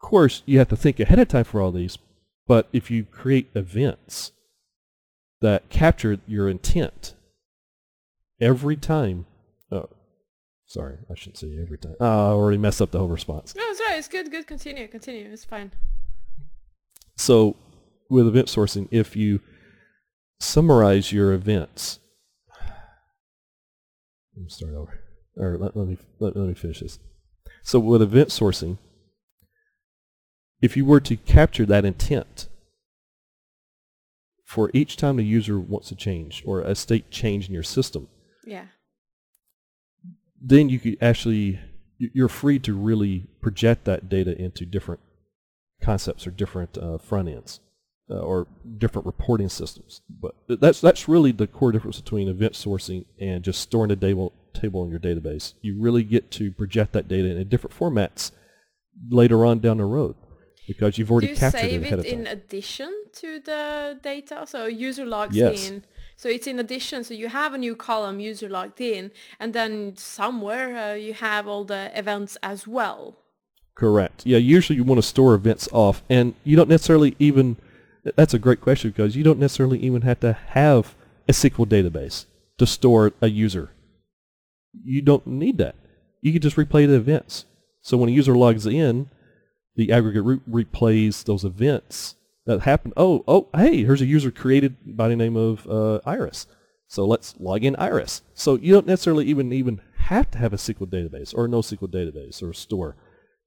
course, 0.00 0.42
you 0.46 0.58
have 0.58 0.68
to 0.68 0.76
think 0.76 1.00
ahead 1.00 1.18
of 1.18 1.26
time 1.26 1.44
for 1.44 1.60
all 1.60 1.72
these, 1.72 1.98
but 2.46 2.68
if 2.72 2.88
you 2.88 3.04
create 3.04 3.50
events 3.54 4.30
that 5.40 5.68
capture 5.70 6.18
your 6.26 6.48
intent 6.48 7.14
every 8.40 8.76
time, 8.76 9.26
oh, 9.72 9.88
sorry, 10.66 10.98
I 11.10 11.14
shouldn't 11.16 11.38
say 11.38 11.58
every 11.60 11.78
time. 11.78 11.96
Oh, 11.98 12.06
I 12.06 12.30
already 12.30 12.58
messed 12.58 12.80
up 12.80 12.92
the 12.92 13.00
whole 13.00 13.08
response. 13.08 13.56
No, 13.56 13.62
it's 13.66 13.80
right. 13.80 13.98
It's 13.98 14.08
good. 14.08 14.30
Good. 14.30 14.46
Continue. 14.46 14.86
Continue. 14.86 15.32
It's 15.32 15.44
fine. 15.44 15.72
So 17.16 17.56
with 18.08 18.28
event 18.28 18.46
sourcing, 18.46 18.86
if 18.92 19.16
you 19.16 19.40
summarize 20.38 21.12
your 21.12 21.32
events, 21.32 21.98
let 22.60 24.44
me 24.44 24.48
start 24.48 24.74
over, 24.74 25.00
or 25.38 25.56
let, 25.58 25.76
let 25.76 25.86
me 25.88 25.96
let, 26.18 26.36
let 26.36 26.48
me 26.48 26.54
finish 26.54 26.80
this. 26.80 26.98
So 27.62 27.78
with 27.80 28.02
event 28.02 28.28
sourcing, 28.30 28.78
if 30.60 30.76
you 30.76 30.84
were 30.84 31.00
to 31.00 31.16
capture 31.16 31.66
that 31.66 31.84
intent 31.84 32.48
for 34.44 34.70
each 34.72 34.96
time 34.96 35.16
the 35.16 35.24
user 35.24 35.58
wants 35.58 35.88
to 35.88 35.94
change 35.94 36.42
or 36.46 36.60
a 36.60 36.74
state 36.74 37.10
change 37.10 37.48
in 37.48 37.54
your 37.54 37.62
system, 37.62 38.08
Yeah. 38.46 38.66
then 40.40 40.68
you 40.68 40.78
could 40.78 40.96
actually 41.00 41.60
you- 42.00 42.10
you're 42.14 42.28
free 42.28 42.60
to 42.60 42.74
really 42.74 43.26
project 43.40 43.84
that 43.84 44.08
data 44.08 44.40
into 44.40 44.64
different 44.64 45.00
concepts 45.82 46.26
or 46.26 46.30
different 46.30 46.78
uh, 46.78 46.96
front 46.98 47.28
ends 47.28 47.58
uh, 48.08 48.20
or 48.20 48.46
different 48.78 49.04
reporting 49.04 49.48
systems. 49.48 50.00
But 50.08 50.34
that's 50.60 50.80
that's 50.80 51.08
really 51.08 51.32
the 51.32 51.48
core 51.48 51.72
difference 51.72 52.00
between 52.00 52.28
event 52.28 52.52
sourcing 52.52 53.04
and 53.20 53.42
just 53.42 53.60
storing 53.60 53.88
the 53.88 53.96
table 53.96 54.32
table 54.54 54.84
in 54.84 54.90
your 54.90 55.00
database. 55.00 55.54
You 55.62 55.76
really 55.80 56.02
get 56.04 56.30
to 56.32 56.50
project 56.52 56.92
that 56.92 57.08
data 57.08 57.36
in 57.36 57.48
different 57.48 57.76
formats 57.78 58.30
later 59.10 59.44
on 59.44 59.60
down 59.60 59.78
the 59.78 59.84
road 59.84 60.16
because 60.66 60.98
you've 60.98 61.10
already 61.10 61.28
Do 61.28 61.32
you 61.34 61.38
captured 61.38 61.60
save 61.60 61.82
it 61.82 61.86
ahead 61.86 61.98
it 61.98 61.98
of 62.00 62.04
time. 62.06 62.20
in 62.20 62.26
addition 62.26 63.04
to 63.14 63.40
the 63.40 63.98
data? 64.02 64.44
So 64.46 64.66
user 64.66 65.06
logs 65.06 65.36
Yes. 65.36 65.68
in. 65.70 65.84
So 66.16 66.28
it's 66.28 66.46
in 66.48 66.58
addition. 66.58 67.04
So 67.04 67.14
you 67.14 67.28
have 67.28 67.54
a 67.54 67.58
new 67.58 67.76
column, 67.76 68.18
user 68.20 68.48
logged 68.48 68.80
in, 68.80 69.12
and 69.38 69.52
then 69.54 69.96
somewhere 69.96 70.76
uh, 70.76 70.94
you 70.94 71.14
have 71.14 71.46
all 71.46 71.64
the 71.64 71.90
events 71.96 72.36
as 72.42 72.66
well. 72.66 73.16
Correct. 73.76 74.26
Yeah, 74.26 74.38
usually 74.38 74.76
you 74.76 74.82
want 74.84 74.98
to 75.00 75.06
store 75.06 75.34
events 75.34 75.68
off, 75.72 76.02
and 76.10 76.34
you 76.44 76.56
don't 76.56 76.68
necessarily 76.68 77.14
even. 77.20 77.56
That's 78.16 78.34
a 78.34 78.38
great 78.38 78.60
question 78.60 78.90
because 78.90 79.14
you 79.14 79.22
don't 79.22 79.38
necessarily 79.38 79.78
even 79.78 80.02
have 80.02 80.18
to 80.20 80.32
have 80.32 80.94
a 81.28 81.32
SQL 81.32 81.66
database 81.66 82.24
to 82.58 82.66
store 82.66 83.12
a 83.20 83.28
user. 83.28 83.70
You 84.84 85.02
don't 85.02 85.26
need 85.26 85.58
that. 85.58 85.74
You 86.20 86.32
can 86.32 86.42
just 86.42 86.56
replay 86.56 86.86
the 86.86 86.94
events. 86.94 87.44
So 87.82 87.96
when 87.96 88.08
a 88.08 88.12
user 88.12 88.34
logs 88.34 88.66
in, 88.66 89.08
the 89.76 89.92
aggregate 89.92 90.24
root 90.24 90.50
replays 90.50 91.24
those 91.24 91.44
events 91.44 92.16
that 92.46 92.60
happened. 92.62 92.94
Oh, 92.96 93.24
oh, 93.28 93.48
hey, 93.54 93.84
here's 93.84 94.02
a 94.02 94.06
user 94.06 94.30
created 94.30 94.76
by 94.96 95.08
the 95.08 95.16
name 95.16 95.36
of 95.36 95.66
uh, 95.68 96.00
Iris. 96.04 96.46
So 96.88 97.06
let's 97.06 97.34
log 97.38 97.64
in 97.64 97.76
Iris. 97.76 98.22
So 98.34 98.56
you 98.56 98.72
don't 98.72 98.86
necessarily 98.86 99.26
even 99.26 99.52
even 99.52 99.80
have 99.96 100.30
to 100.32 100.38
have 100.38 100.52
a 100.52 100.56
SQL 100.56 100.86
database 100.90 101.34
or 101.34 101.44
a 101.44 101.48
NoSQL 101.48 101.92
database 101.92 102.42
or 102.42 102.50
a 102.50 102.54
store 102.54 102.96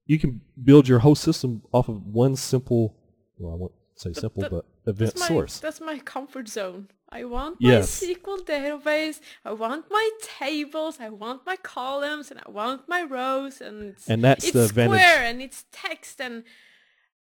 you 0.06 0.18
can 0.18 0.40
build 0.62 0.88
your 0.88 1.00
whole 1.00 1.14
system 1.14 1.62
off 1.72 1.88
of 1.88 2.04
one 2.06 2.36
simple, 2.36 2.94
well, 3.38 3.54
I 3.54 3.56
won't 3.56 3.72
say 3.96 4.12
simple, 4.12 4.42
that- 4.42 4.50
but 4.50 4.64
event 4.86 5.14
That's 5.14 5.20
my, 5.20 5.28
source. 5.28 5.60
That's 5.60 5.80
my 5.80 5.98
comfort 5.98 6.48
zone. 6.48 6.88
I 7.12 7.24
want 7.24 7.56
Yes. 7.60 8.02
my 8.02 8.08
SQL 8.08 8.38
database. 8.44 9.20
I 9.44 9.52
want 9.52 9.84
my 9.90 10.10
tables. 10.40 10.98
I 11.00 11.10
want 11.10 11.44
my 11.46 11.56
columns, 11.56 12.30
and 12.30 12.40
I 12.46 12.50
want 12.50 12.88
my 12.88 13.02
rows. 13.02 13.60
And 13.60 13.90
it's, 13.90 14.08
And 14.08 14.24
that's 14.24 14.44
it's 14.44 14.52
the 14.54 14.68
square 14.68 14.86
advantage. 14.86 15.30
and 15.30 15.42
it's 15.42 15.64
text 15.72 16.20
and 16.20 16.44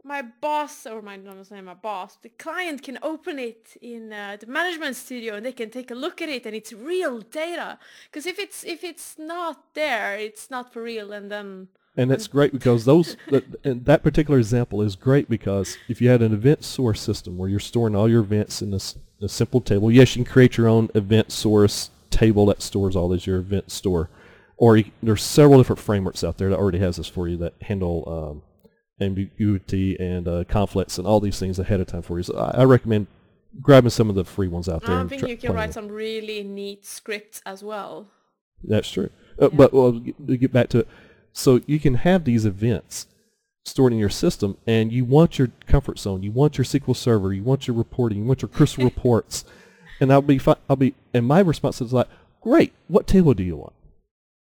my 0.05 0.21
boss 0.41 0.85
or 0.87 1.01
my 1.01 1.17
not 1.17 1.47
saying 1.47 1.65
my 1.65 1.75
boss 1.75 2.17
the 2.23 2.29
client 2.29 2.83
can 2.83 2.99
open 3.03 3.39
it 3.39 3.77
in 3.81 4.13
uh, 4.13 4.37
the 4.41 4.49
management 4.49 4.97
studio 4.97 5.37
and 5.37 5.47
they 5.47 5.53
can 5.53 5.71
take 5.71 5.93
a 5.93 5.95
look 5.95 6.21
at 6.21 6.29
it 6.29 6.45
and 6.45 6.57
it's 6.57 6.73
real 6.73 7.21
data 7.21 7.79
because 8.11 8.27
if 8.27 8.37
it's 8.37 8.65
if 8.65 8.83
it's 8.83 9.17
not 9.17 9.57
there 9.75 10.17
it's 10.19 10.51
not 10.51 10.73
for 10.73 10.83
real 10.83 11.13
and 11.13 11.31
then 11.31 11.69
and 11.97 12.11
that's 12.11 12.27
great 12.37 12.51
because 12.53 12.85
those 12.85 13.17
that, 13.31 13.45
and 13.63 13.85
that 13.85 14.03
particular 14.03 14.39
example 14.41 14.83
is 14.83 14.97
great 14.97 15.29
because 15.29 15.79
if 15.89 16.01
you 16.01 16.09
had 16.09 16.21
an 16.21 16.33
event 16.35 16.65
source 16.65 17.01
system 17.01 17.39
where 17.39 17.49
you're 17.49 17.61
storing 17.61 17.95
all 17.95 18.09
your 18.11 18.23
events 18.23 18.61
in 18.61 18.73
this 18.73 18.99
a 19.23 19.29
simple 19.29 19.61
table 19.61 19.91
yes 19.91 20.17
you 20.17 20.25
can 20.25 20.33
create 20.33 20.57
your 20.57 20.69
own 20.69 20.89
event 20.95 21.31
source 21.31 21.91
table 22.11 22.47
that 22.47 22.61
stores 22.63 22.95
all 22.95 23.13
as 23.13 23.27
your 23.27 23.39
event 23.39 23.71
store 23.71 24.11
or 24.57 24.77
you, 24.77 24.85
there's 25.03 25.23
several 25.23 25.59
different 25.59 25.81
frameworks 25.81 26.23
out 26.23 26.39
there 26.39 26.49
that 26.51 26.59
already 26.59 26.79
has 26.79 26.97
this 26.97 27.09
for 27.09 27.27
you 27.27 27.37
that 27.39 27.55
handle 27.63 28.05
um, 28.07 28.43
ambiguity 29.03 29.97
and 29.99 30.29
uh, 30.29 30.45
conflicts 30.45 30.99
and 30.99 31.07
all 31.07 31.21
these 31.21 31.39
things 31.39 31.59
ahead 31.59 31.81
of 31.81 31.87
time 31.87 32.03
for 32.03 32.19
you. 32.19 32.23
So 32.23 32.39
I, 32.39 32.61
I 32.61 32.65
recommend 32.65 33.09
grabbing 33.61 33.91
some 33.91 34.09
of 34.09 34.15
the 34.15 34.25
free 34.25 34.49
ones 34.49 34.69
out 34.69 34.85
there. 34.85 34.99
I 34.99 35.07
think 35.07 35.27
you 35.27 35.37
can 35.37 35.53
write 35.53 35.75
some 35.75 35.89
really 35.89 36.43
neat 36.43 36.87
scripts 36.87 37.43
as 37.45 37.63
well. 37.63 38.09
That's 38.63 38.91
true. 38.91 39.11
Uh, 39.41 39.51
yeah. 39.51 39.57
But 39.57 39.73
well, 39.73 40.01
to 40.27 40.37
get 40.37 40.53
back 40.53 40.69
to 40.71 40.81
it, 40.81 40.89
so 41.33 41.61
you 41.67 41.81
can 41.81 41.95
have 41.95 42.25
these 42.25 42.45
events 42.45 43.07
stored 43.65 43.93
in 43.93 43.99
your 43.99 44.11
system, 44.11 44.57
and 44.67 44.93
you 44.93 45.05
want 45.05 45.39
your 45.39 45.51
comfort 45.67 45.99
zone, 45.99 46.23
you 46.23 46.33
want 46.33 46.59
your 46.59 46.65
SQL 46.65 46.97
Server, 46.97 47.33
you 47.33 47.43
want 47.43 47.67
your 47.67 47.77
reporting, 47.77 48.19
you 48.19 48.25
want 48.25 48.43
your 48.43 48.49
crystal 48.49 48.85
reports, 48.93 49.45
and 50.01 50.13
I'll 50.13 50.23
be 50.23 50.39
fi- 50.39 50.57
I'll 50.69 50.77
be 50.77 50.95
and 51.15 51.27
my 51.27 51.41
response 51.41 51.81
is 51.81 51.93
like, 51.93 52.09
great. 52.41 52.73
What 52.89 53.07
table 53.07 53.35
do 53.35 53.43
you 53.43 53.57
want? 53.57 53.73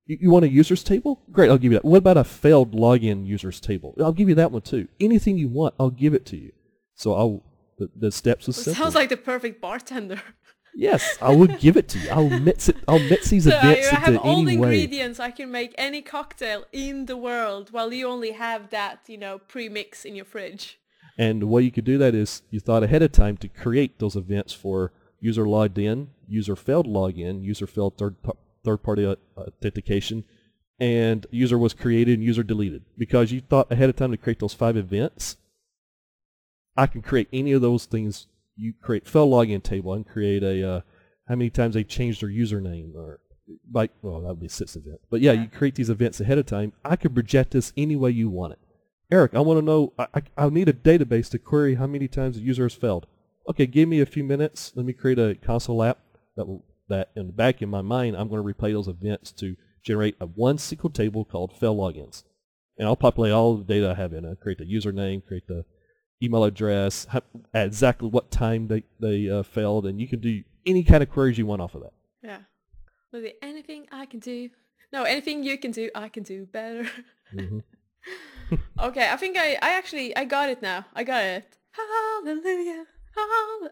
You, 0.08 0.18
you 0.22 0.32
want 0.32 0.46
a 0.46 0.50
users 0.50 0.84
table? 0.84 1.22
Great, 1.32 1.50
I'll 1.50 1.58
give 1.58 1.72
you 1.72 1.78
that. 1.78 1.86
What 1.86 1.98
about 1.98 2.18
a 2.18 2.24
failed 2.24 2.72
login 2.74 3.26
users 3.26 3.60
table? 3.60 3.94
I'll 4.00 4.14
give 4.14 4.30
you 4.30 4.36
that 4.36 4.52
one 4.52 4.62
too. 4.62 4.88
Anything 5.00 5.38
you 5.38 5.48
want, 5.48 5.76
I'll 5.80 5.92
give 5.92 6.14
it 6.14 6.26
to 6.28 6.38
you. 6.38 6.52
So 6.96 7.14
I'll 7.14 7.44
the, 7.78 7.90
the 7.96 8.12
steps 8.12 8.48
is 8.48 8.56
simple. 8.56 8.76
Sounds 8.76 8.96
like 8.96 9.10
the 9.10 9.18
perfect 9.18 9.62
bartender. 9.62 10.22
Yes, 10.74 11.18
I 11.22 11.36
will 11.36 11.48
give 11.48 11.78
it 11.78 11.90
to 11.90 12.00
you. 12.00 12.10
I'll 12.10 12.30
mix 12.30 12.70
it. 12.70 12.78
I'll 12.88 13.00
mix 13.00 13.30
these 13.30 13.44
so 13.50 13.58
events 13.58 13.92
I 13.92 13.96
have 13.96 14.18
all 14.18 14.44
the 14.44 14.54
ingredients. 14.54 15.20
I 15.20 15.32
can 15.32 15.52
make 15.52 15.76
any 15.78 16.02
cocktail 16.02 16.66
in 16.72 17.06
the 17.06 17.18
world, 17.18 17.72
while 17.72 17.92
you 17.92 18.08
only 18.08 18.32
have 18.32 18.70
that, 18.70 19.02
you 19.08 19.18
know, 19.18 19.40
pre-mix 19.40 20.06
in 20.06 20.16
your 20.16 20.26
fridge. 20.26 20.80
And 21.18 21.42
the 21.42 21.48
way 21.48 21.62
you 21.62 21.72
could 21.72 21.86
do 21.86 21.98
that 21.98 22.16
is 22.16 22.42
you 22.50 22.60
thought 22.60 22.84
ahead 22.84 23.02
of 23.02 23.12
time 23.12 23.38
to 23.38 23.48
create 23.48 24.00
those 24.00 24.16
events 24.16 24.54
for 24.54 24.92
user 25.20 25.48
logged 25.48 25.78
in, 25.78 26.10
user 26.28 26.56
failed 26.56 26.88
login, 26.88 27.44
user 27.44 27.68
failed 27.68 27.98
third 27.98 28.16
third-party 28.64 29.06
uh, 29.06 29.16
authentication, 29.38 30.24
and 30.80 31.28
user 31.32 31.58
was 31.58 31.74
created 31.74 32.18
and 32.18 32.24
user 32.24 32.44
deleted. 32.44 32.84
Because 32.98 33.32
you 33.32 33.42
thought 33.42 33.72
ahead 33.72 33.90
of 33.90 33.96
time 33.96 34.12
to 34.12 34.18
create 34.18 34.40
those 34.40 34.54
five 34.54 34.78
events, 34.78 35.38
I 36.76 36.88
can 36.88 37.02
create 37.02 37.28
any 37.32 37.52
of 37.52 37.62
those 37.62 37.86
things. 37.86 38.28
You 38.56 38.74
create 38.82 39.08
fail 39.08 39.30
login 39.30 39.64
table. 39.64 39.94
and 39.94 40.08
create 40.08 40.44
a 40.44 40.70
uh, 40.70 40.82
how 41.28 41.36
many 41.36 41.50
times 41.50 41.76
they 41.76 41.84
changed 41.84 42.22
their 42.22 42.30
username 42.30 42.96
or 42.96 43.20
like 43.74 43.92
well 44.02 44.22
that 44.22 44.28
would 44.28 44.40
be 44.40 44.48
a 44.48 44.50
six 44.50 44.76
event. 44.76 45.00
But 45.10 45.22
yeah, 45.22 45.32
you 45.32 45.48
create 45.48 45.76
these 45.76 45.90
events 45.90 46.20
ahead 46.20 46.38
of 46.38 46.46
time. 46.46 46.74
I 46.84 46.96
can 46.96 47.14
project 47.14 47.52
this 47.52 47.74
any 47.78 47.96
way 47.96 48.12
you 48.12 48.30
want 48.30 48.54
it. 48.54 48.60
Eric, 49.12 49.36
I 49.36 49.42
want 49.42 49.60
to 49.60 49.66
know. 49.66 49.94
I, 50.00 50.08
I, 50.16 50.46
I 50.46 50.50
need 50.50 50.70
a 50.70 50.74
database 50.74 51.30
to 51.32 51.40
query 51.40 51.76
how 51.76 51.88
many 51.88 52.08
times 52.08 52.36
the 52.38 52.42
user 52.42 52.64
has 52.64 52.74
failed. 52.74 53.08
Okay, 53.50 53.66
give 53.66 53.90
me 53.90 54.00
a 54.00 54.06
few 54.06 54.24
minutes. 54.24 54.72
Let 54.76 54.86
me 54.86 54.94
create 54.94 55.20
a 55.20 55.36
console 55.36 55.84
app 55.84 56.00
that 56.38 56.48
will 56.48 56.64
that 56.88 57.10
in 57.16 57.28
the 57.28 57.34
back 57.34 57.62
in 57.62 57.70
my 57.70 57.82
mind, 57.82 58.16
I'm 58.16 58.30
going 58.30 58.46
to 58.46 58.54
replay 58.54 58.72
those 58.74 58.88
events 58.88 59.32
to 59.34 59.56
generate 59.84 60.16
a 60.20 60.28
one 60.28 60.58
SQL 60.58 60.94
table 60.94 61.26
called 61.26 61.54
fail 61.54 61.76
logins. 61.76 62.24
And 62.78 62.88
I'll 62.88 62.96
populate 62.96 63.34
all 63.34 63.58
the 63.58 63.64
data 63.64 63.92
I 63.92 64.02
have 64.02 64.14
in 64.14 64.26
it, 64.26 64.40
create 64.40 64.60
the 64.60 64.66
username, 64.66 65.26
create 65.26 65.48
the 65.48 65.66
email 66.22 66.44
address, 66.44 67.08
at 67.14 67.24
exactly 67.54 68.10
what 68.10 68.32
time 68.32 68.68
they, 68.68 68.84
they 69.00 69.30
uh, 69.30 69.44
failed, 69.44 69.86
and 69.86 70.00
you 70.00 70.08
can 70.08 70.20
do 70.20 70.44
any 70.66 70.84
kind 70.84 71.04
of 71.04 71.10
queries 71.10 71.38
you 71.38 71.46
want 71.46 71.62
off 71.62 71.76
of 71.76 71.82
that. 71.82 71.94
Yeah. 72.24 72.40
Maybe 73.12 73.34
anything 73.42 73.88
I 73.92 74.06
can 74.06 74.20
do. 74.20 74.50
No, 74.94 75.04
anything 75.04 75.44
you 75.44 75.58
can 75.58 75.72
do, 75.72 75.90
I 75.96 76.10
can 76.10 76.24
do 76.24 76.46
better. 76.46 76.90
Mm-hmm. 77.34 77.60
okay, 78.80 79.10
I 79.10 79.18
think 79.18 79.38
I, 79.38 79.58
I 79.62 79.78
actually, 79.78 80.16
I 80.16 80.26
got 80.26 80.50
it 80.50 80.62
now. 80.62 80.86
I 80.94 81.04
got 81.04 81.24
it. 81.24 81.58
Hallelujah. 81.72 82.86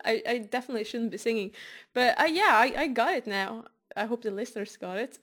I, 0.05 0.21
I 0.27 0.37
definitely 0.39 0.83
shouldn't 0.83 1.11
be 1.11 1.17
singing. 1.17 1.51
But 1.93 2.19
uh, 2.19 2.25
yeah, 2.25 2.51
I, 2.51 2.73
I 2.77 2.87
got 2.87 3.13
it 3.13 3.27
now. 3.27 3.65
I 3.95 4.05
hope 4.05 4.21
the 4.21 4.31
listeners 4.31 4.77
got 4.77 4.97
it. 4.97 5.17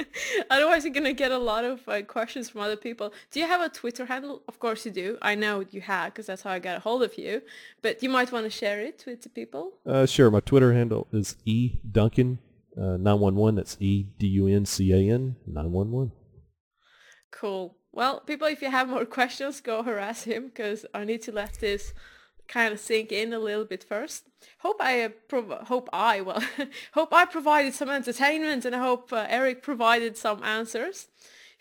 Otherwise, 0.50 0.84
you're 0.84 0.92
going 0.92 1.04
to 1.04 1.12
get 1.12 1.32
a 1.32 1.38
lot 1.38 1.64
of 1.64 1.88
uh, 1.88 2.02
questions 2.02 2.50
from 2.50 2.60
other 2.60 2.76
people. 2.76 3.12
Do 3.30 3.40
you 3.40 3.46
have 3.46 3.60
a 3.60 3.68
Twitter 3.68 4.06
handle? 4.06 4.42
Of 4.48 4.58
course 4.58 4.84
you 4.84 4.92
do. 4.92 5.18
I 5.22 5.34
know 5.34 5.64
you 5.70 5.80
have 5.80 6.12
because 6.12 6.26
that's 6.26 6.42
how 6.42 6.50
I 6.50 6.58
got 6.58 6.76
a 6.76 6.80
hold 6.80 7.02
of 7.02 7.16
you. 7.16 7.42
But 7.80 8.02
you 8.02 8.10
might 8.10 8.30
want 8.30 8.44
to 8.44 8.50
share 8.50 8.80
it 8.80 9.04
with 9.06 9.22
the 9.22 9.28
people. 9.28 9.72
Uh, 9.86 10.06
sure. 10.06 10.30
My 10.30 10.40
Twitter 10.40 10.72
handle 10.72 11.08
is 11.12 11.36
E 11.44 11.78
Duncan 11.90 12.38
uh, 12.76 12.96
911. 12.98 13.56
That's 13.56 13.76
E 13.80 14.06
D 14.18 14.26
U 14.26 14.46
N 14.46 14.66
C 14.66 14.92
A 14.92 15.14
N 15.14 15.36
911. 15.46 16.12
Cool. 17.30 17.76
Well, 17.92 18.20
people, 18.20 18.46
if 18.48 18.62
you 18.62 18.70
have 18.70 18.88
more 18.88 19.04
questions, 19.18 19.60
go 19.60 19.82
harass 19.82 20.24
him 20.24 20.46
because 20.46 20.84
I 20.94 21.04
need 21.04 21.22
to 21.22 21.32
let 21.32 21.60
this 21.60 21.94
kind 22.52 22.72
of 22.72 22.78
sink 22.78 23.10
in 23.10 23.32
a 23.32 23.38
little 23.38 23.64
bit 23.64 23.82
first. 23.82 24.28
Hope 24.58 24.76
I 24.80 25.08
prov- 25.28 25.66
hope 25.68 25.88
I 25.92 26.20
well 26.20 26.42
hope 26.92 27.12
I 27.12 27.24
provided 27.24 27.72
some 27.74 27.88
entertainment 27.88 28.64
and 28.66 28.76
I 28.76 28.80
hope 28.80 29.12
uh, 29.12 29.26
Eric 29.28 29.62
provided 29.62 30.16
some 30.16 30.42
answers. 30.44 31.08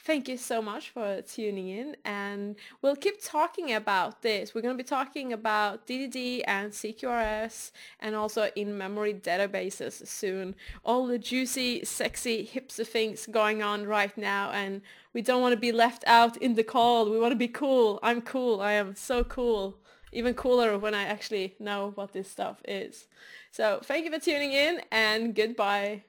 Thank 0.03 0.27
you 0.27 0.35
so 0.35 0.63
much 0.63 0.89
for 0.89 1.21
tuning 1.21 1.69
in 1.69 1.95
and 2.03 2.55
we'll 2.81 2.95
keep 2.95 3.23
talking 3.23 3.71
about 3.71 4.23
this. 4.23 4.53
We're 4.53 4.63
going 4.63 4.75
to 4.75 4.83
be 4.83 4.87
talking 4.87 5.31
about 5.31 5.85
DDD 5.85 6.41
and 6.47 6.71
CQRS 6.71 7.71
and 7.99 8.15
also 8.15 8.49
in-memory 8.55 9.13
databases 9.13 10.05
soon. 10.07 10.55
All 10.83 11.05
the 11.05 11.19
juicy, 11.19 11.85
sexy, 11.85 12.49
hipster 12.51 12.85
things 12.85 13.27
going 13.27 13.61
on 13.61 13.85
right 13.85 14.17
now 14.17 14.49
and 14.49 14.81
we 15.13 15.21
don't 15.21 15.41
want 15.41 15.53
to 15.53 15.59
be 15.59 15.71
left 15.71 16.03
out 16.07 16.35
in 16.37 16.55
the 16.55 16.63
cold. 16.63 17.11
We 17.11 17.19
want 17.19 17.33
to 17.33 17.43
be 17.47 17.47
cool. 17.47 17.99
I'm 18.01 18.21
cool. 18.21 18.59
I 18.59 18.71
am 18.71 18.95
so 18.95 19.23
cool 19.23 19.77
even 20.11 20.33
cooler 20.33 20.77
when 20.77 20.93
I 20.93 21.03
actually 21.03 21.55
know 21.59 21.91
what 21.95 22.13
this 22.13 22.29
stuff 22.29 22.61
is. 22.67 23.07
So 23.51 23.79
thank 23.83 24.05
you 24.05 24.11
for 24.11 24.19
tuning 24.19 24.53
in 24.53 24.81
and 24.91 25.35
goodbye. 25.35 26.03